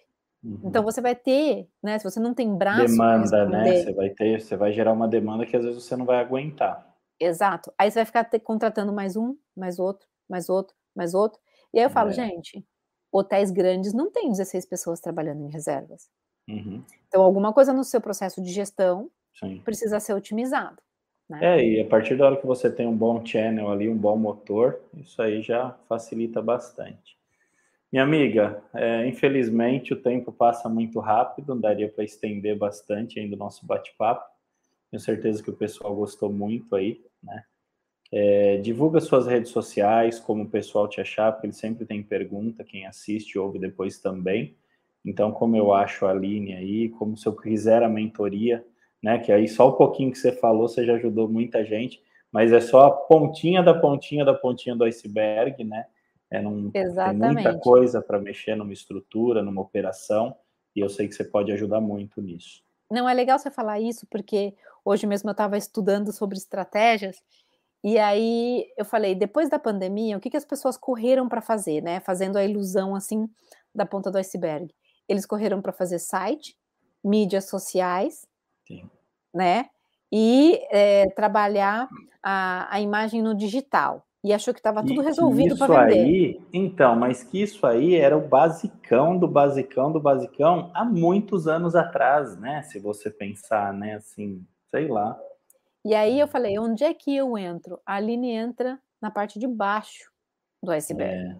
[0.44, 0.61] Uhum.
[0.64, 1.98] Então você vai ter, né?
[1.98, 2.86] Se você não tem braço.
[2.86, 3.82] Demanda, né?
[3.82, 6.94] Você vai ter, você vai gerar uma demanda que às vezes você não vai aguentar.
[7.18, 7.72] Exato.
[7.78, 11.40] Aí você vai ficar te, contratando mais um, mais outro, mais outro, mais outro.
[11.72, 12.12] E aí eu falo, é.
[12.12, 12.64] gente,
[13.11, 16.11] hotéis grandes não têm 16 pessoas trabalhando em reservas.
[16.48, 16.84] Uhum.
[17.09, 19.62] Então, alguma coisa no seu processo de gestão Sim.
[19.64, 20.82] precisa ser otimizado.
[21.29, 21.39] Né?
[21.59, 24.16] É, e a partir da hora que você tem um bom channel ali, um bom
[24.16, 27.16] motor, isso aí já facilita bastante.
[27.93, 33.39] Minha amiga, é, infelizmente o tempo passa muito rápido, daria para estender bastante ainda o
[33.39, 34.25] nosso bate-papo.
[34.91, 37.45] Tenho certeza que o pessoal gostou muito aí, né?
[38.12, 42.62] É, divulga suas redes sociais, como o pessoal te achar, porque ele sempre tem pergunta,
[42.62, 44.57] quem assiste ouve depois também.
[45.05, 48.64] Então, como eu acho a Aline aí, como se eu quiser a mentoria,
[49.05, 49.18] né?
[49.18, 52.02] Que aí só o pouquinho que você falou, você já ajudou muita gente,
[52.32, 55.84] mas é só a pontinha da pontinha da pontinha do iceberg, né?
[56.30, 60.34] É num, tem muita coisa para mexer numa estrutura, numa operação,
[60.74, 62.64] e eu sei que você pode ajudar muito nisso.
[62.90, 67.22] Não, é legal você falar isso, porque hoje mesmo eu estava estudando sobre estratégias
[67.84, 71.82] e aí eu falei, depois da pandemia, o que, que as pessoas correram para fazer,
[71.82, 72.00] né?
[72.00, 73.28] Fazendo a ilusão assim
[73.74, 74.74] da ponta do iceberg.
[75.07, 76.57] Eles correram para fazer site,
[77.05, 78.26] mídias sociais,
[78.66, 78.90] Sim.
[79.35, 79.66] Né?
[80.12, 81.89] E é, trabalhar
[82.22, 84.07] a, a imagem no digital.
[84.22, 86.01] E achou que estava tudo resolvido para vender.
[86.01, 91.47] Aí, então, mas que isso aí era o basicão do basicão do basicão há muitos
[91.47, 92.62] anos atrás, né?
[92.62, 93.97] Se você pensar, né?
[93.97, 95.14] Assim, sei lá.
[95.85, 97.78] E aí eu falei, onde é que eu entro?
[97.85, 100.11] A Aline entra na parte de baixo
[100.62, 101.14] do iceberg.
[101.14, 101.37] É.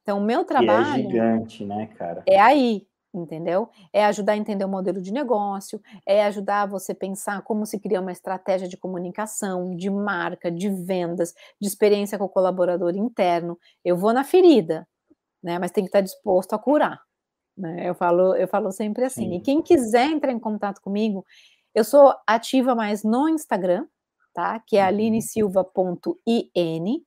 [0.00, 0.94] Então, o meu trabalho.
[0.94, 2.22] Que é gigante, né, cara?
[2.26, 2.86] É aí.
[3.12, 3.68] Entendeu?
[3.92, 7.78] É ajudar a entender o modelo de negócio, é ajudar você a pensar como se
[7.78, 13.58] cria uma estratégia de comunicação, de marca, de vendas, de experiência com o colaborador interno.
[13.84, 14.86] Eu vou na ferida,
[15.42, 15.58] né?
[15.58, 17.00] Mas tem que estar disposto a curar.
[17.56, 17.88] Né?
[17.88, 19.30] Eu falo, eu falo sempre assim.
[19.30, 19.36] Sim.
[19.36, 21.24] E quem quiser entrar em contato comigo,
[21.74, 23.86] eu sou ativa mais no Instagram,
[24.32, 24.60] tá?
[24.60, 24.88] Que é uhum.
[24.88, 27.04] alinesilva.in.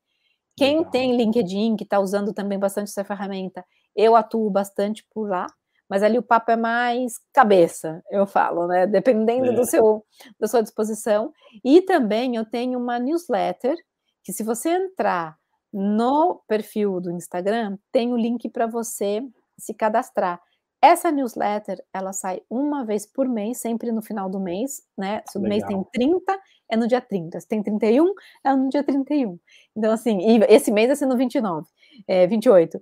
[0.55, 0.91] Quem Legal.
[0.91, 5.47] tem LinkedIn, que está usando também bastante essa ferramenta, eu atuo bastante por lá,
[5.89, 8.87] mas ali o papo é mais cabeça, eu falo, né?
[8.87, 9.53] Dependendo é.
[9.53, 10.05] do seu,
[10.39, 11.31] da sua disposição.
[11.63, 13.75] E também eu tenho uma newsletter
[14.23, 15.37] que, se você entrar
[15.71, 19.21] no perfil do Instagram, tem o link para você
[19.57, 20.41] se cadastrar.
[20.81, 25.21] Essa newsletter, ela sai uma vez por mês, sempre no final do mês, né?
[25.27, 25.69] Se o Legal.
[25.69, 27.39] mês tem 30, é no dia 30.
[27.39, 28.13] Se tem 31,
[28.43, 29.39] é no dia 31.
[29.75, 30.19] Então, assim,
[30.49, 31.67] esse mês é sendo 29,
[32.05, 32.79] é, 28.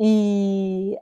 [0.00, 0.98] E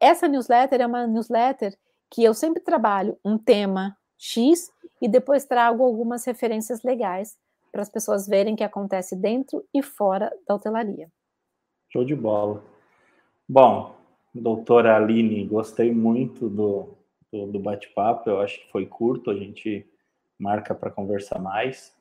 [0.00, 1.76] essa newsletter é uma newsletter
[2.10, 4.70] que eu sempre trabalho um tema X
[5.00, 7.36] e depois trago algumas referências legais
[7.72, 11.10] para as pessoas verem o que acontece dentro e fora da hotelaria.
[11.92, 12.62] Show de bola.
[13.48, 13.94] Bom,
[14.34, 16.88] doutora Aline, gostei muito do,
[17.32, 18.30] do, do bate-papo.
[18.30, 19.84] Eu acho que foi curto, a gente
[20.38, 21.92] marca para conversar mais.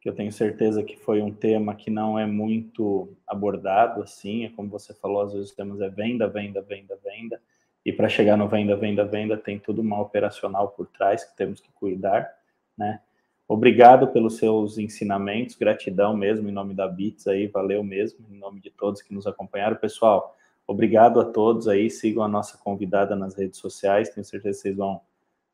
[0.00, 4.44] Que eu tenho certeza que foi um tema que não é muito abordado assim.
[4.44, 7.40] É como você falou, às vezes temos é venda, venda, venda, venda.
[7.84, 11.60] E para chegar no venda, venda, venda, tem tudo uma operacional por trás que temos
[11.60, 12.28] que cuidar,
[12.76, 13.00] né?
[13.46, 18.60] Obrigado pelos seus ensinamentos, gratidão mesmo em nome da Bits aí, valeu mesmo, em nome
[18.60, 19.76] de todos que nos acompanharam.
[19.76, 20.36] Pessoal,
[20.68, 24.76] Obrigado a todos aí, sigam a nossa convidada nas redes sociais, tenho certeza que vocês
[24.76, 25.00] vão